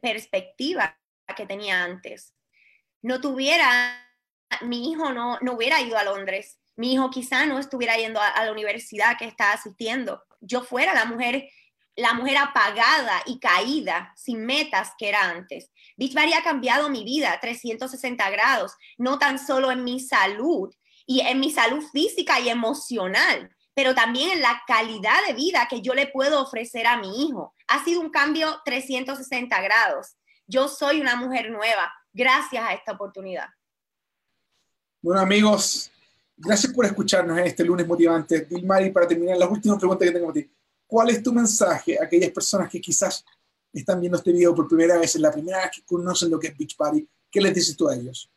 perspectiva 0.00 0.96
que 1.36 1.46
tenía 1.46 1.82
antes. 1.82 2.34
No 3.02 3.20
tuviera, 3.20 4.06
mi 4.60 4.92
hijo 4.92 5.12
no, 5.12 5.38
no 5.40 5.54
hubiera 5.54 5.80
ido 5.80 5.96
a 5.96 6.04
Londres, 6.04 6.60
mi 6.76 6.92
hijo 6.92 7.10
quizá 7.10 7.46
no 7.46 7.58
estuviera 7.58 7.96
yendo 7.96 8.20
a, 8.20 8.44
la 8.44 8.52
universidad 8.52 9.18
que 9.18 9.24
está 9.24 9.52
asistiendo. 9.52 10.22
Yo 10.40 10.62
fuera 10.62 10.94
la 10.94 11.04
mujer 11.04 11.48
la 11.96 12.14
mujer 12.14 12.38
apagada 12.38 13.22
y 13.26 13.40
caída, 13.40 14.14
sin 14.16 14.46
metas 14.46 14.92
que 14.96 15.08
era 15.08 15.28
antes. 15.28 15.70
Beachbody 15.96 16.32
ha 16.32 16.42
cambiado 16.42 16.88
mi 16.88 17.04
vida 17.04 17.36
360 17.40 18.30
grados, 18.30 18.72
no 18.96 19.18
tan 19.18 19.38
solo 19.38 19.70
en 19.70 19.84
mi 19.84 20.00
salud 20.00 20.72
y 21.04 21.20
en 21.20 21.40
mi 21.40 21.50
salud 21.50 21.84
física 21.92 22.40
y 22.40 22.48
emocional, 22.48 23.54
pero 23.80 23.94
también 23.94 24.32
en 24.32 24.42
la 24.42 24.60
calidad 24.66 25.26
de 25.26 25.32
vida 25.32 25.66
que 25.66 25.80
yo 25.80 25.94
le 25.94 26.06
puedo 26.06 26.42
ofrecer 26.42 26.86
a 26.86 26.98
mi 26.98 27.24
hijo. 27.24 27.54
Ha 27.66 27.82
sido 27.82 28.02
un 28.02 28.10
cambio 28.10 28.60
360 28.66 29.58
grados. 29.62 30.18
Yo 30.46 30.68
soy 30.68 31.00
una 31.00 31.16
mujer 31.16 31.50
nueva 31.50 31.90
gracias 32.12 32.62
a 32.62 32.74
esta 32.74 32.92
oportunidad. 32.92 33.46
Bueno, 35.00 35.22
amigos, 35.22 35.90
gracias 36.36 36.74
por 36.74 36.84
escucharnos 36.84 37.38
en 37.38 37.46
este 37.46 37.64
lunes 37.64 37.86
motivante. 37.86 38.42
Dilmari, 38.42 38.90
para 38.90 39.08
terminar, 39.08 39.38
las 39.38 39.50
últimas 39.50 39.78
preguntas 39.78 40.06
que 40.06 40.12
tengo 40.12 40.26
para 40.26 40.42
ti. 40.42 40.50
¿Cuál 40.86 41.08
es 41.08 41.22
tu 41.22 41.32
mensaje 41.32 41.98
a 41.98 42.04
aquellas 42.04 42.32
personas 42.32 42.68
que 42.68 42.82
quizás 42.82 43.24
están 43.72 43.98
viendo 43.98 44.18
este 44.18 44.30
video 44.30 44.54
por 44.54 44.68
primera 44.68 44.98
vez, 44.98 45.14
es 45.14 45.22
la 45.22 45.32
primera 45.32 45.62
vez 45.62 45.70
que 45.76 45.82
conocen 45.86 46.28
lo 46.28 46.38
que 46.38 46.48
es 46.48 46.58
Beach 46.58 46.76
Party? 46.76 47.08
¿Qué 47.30 47.40
les 47.40 47.54
dices 47.54 47.74
tú 47.74 47.88
a 47.88 47.96
ellos? 47.96 48.30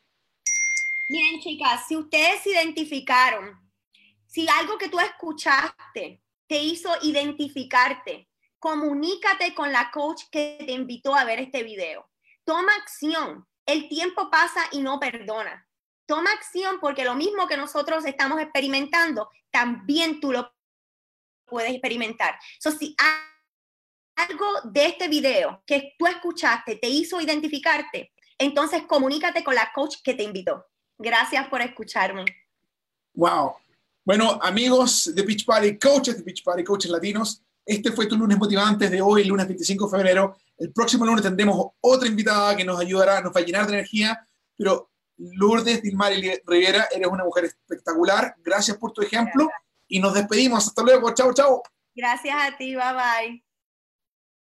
Bien, 1.10 1.42
chicas, 1.42 1.82
si 1.86 1.98
ustedes 1.98 2.48
identificaron 2.48 3.62
si 4.34 4.48
algo 4.50 4.80
que 4.80 4.90
tú 4.90 5.00
escuchaste 5.00 6.24
te 6.48 6.58
hizo 6.58 6.90
identificarte, 7.04 8.28
comunícate 8.58 9.54
con 9.54 9.72
la 9.72 9.92
coach 9.92 10.24
que 10.32 10.58
te 10.66 10.72
invitó 10.72 11.14
a 11.14 11.24
ver 11.24 11.40
este 11.40 11.62
video. 11.62 12.10
Toma 12.44 12.74
acción. 12.82 13.48
El 13.64 13.88
tiempo 13.88 14.32
pasa 14.32 14.62
y 14.72 14.82
no 14.82 15.00
perdona. 15.00 15.68
Toma 16.08 16.32
acción 16.32 16.80
porque 16.82 17.06
lo 17.06 17.14
mismo 17.14 17.48
que 17.48 17.58
nosotros 17.58 18.06
estamos 18.06 18.42
experimentando, 18.42 19.30
también 19.52 20.20
tú 20.20 20.32
lo 20.32 20.52
puedes 21.46 21.72
experimentar. 21.72 22.40
So, 22.60 22.72
si 22.72 22.96
algo 24.16 24.48
de 24.64 24.88
este 24.88 25.10
video 25.10 25.62
que 25.68 25.94
tú 26.00 26.08
escuchaste 26.08 26.78
te 26.78 26.90
hizo 26.90 27.22
identificarte, 27.22 28.12
entonces 28.40 28.82
comunícate 28.88 29.44
con 29.44 29.54
la 29.54 29.72
coach 29.74 29.98
que 30.04 30.16
te 30.16 30.24
invitó. 30.24 30.66
Gracias 30.98 31.48
por 31.50 31.62
escucharme. 31.62 32.26
Wow, 33.14 33.58
bueno, 34.06 34.40
amigos 34.42 35.12
de 35.14 35.22
Beach 35.22 35.46
Party, 35.46 35.78
coaches 35.78 36.18
de 36.18 36.24
Beach 36.24 36.44
Party, 36.44 36.64
coaches 36.64 36.92
latinos, 36.92 37.42
este 37.66 37.92
fue 37.92 38.08
tu 38.08 38.18
lunes 38.18 38.38
motivante 38.38 38.90
de 38.90 39.02
hoy, 39.02 39.24
lunes 39.24 39.48
25 39.48 39.86
de 39.86 39.98
febrero. 39.98 40.38
El 40.58 40.74
próximo 40.74 41.06
lunes 41.06 41.24
tendremos 41.24 41.68
otra 41.80 42.08
invitada 42.08 42.56
que 42.56 42.66
nos 42.66 42.80
ayudará, 42.80 43.22
nos 43.22 43.34
va 43.34 43.40
a 43.40 43.44
llenar 43.44 43.66
de 43.68 43.74
energía, 43.74 44.28
pero 44.58 44.92
Lourdes 45.18 45.82
Dilmari 45.82 46.42
Rivera, 46.46 46.88
eres 46.92 47.08
una 47.08 47.24
mujer 47.24 47.46
espectacular. 47.46 48.36
Gracias 48.44 48.78
por 48.78 48.92
tu 48.92 49.02
ejemplo 49.02 49.50
y 49.88 50.00
nos 50.00 50.14
despedimos. 50.14 50.68
Hasta 50.68 50.84
luego. 50.84 51.14
Chao, 51.14 51.34
chao. 51.34 51.64
Gracias 51.96 52.36
a 52.36 52.58
ti. 52.58 52.76
Bye 52.76 52.94
bye. 52.94 53.53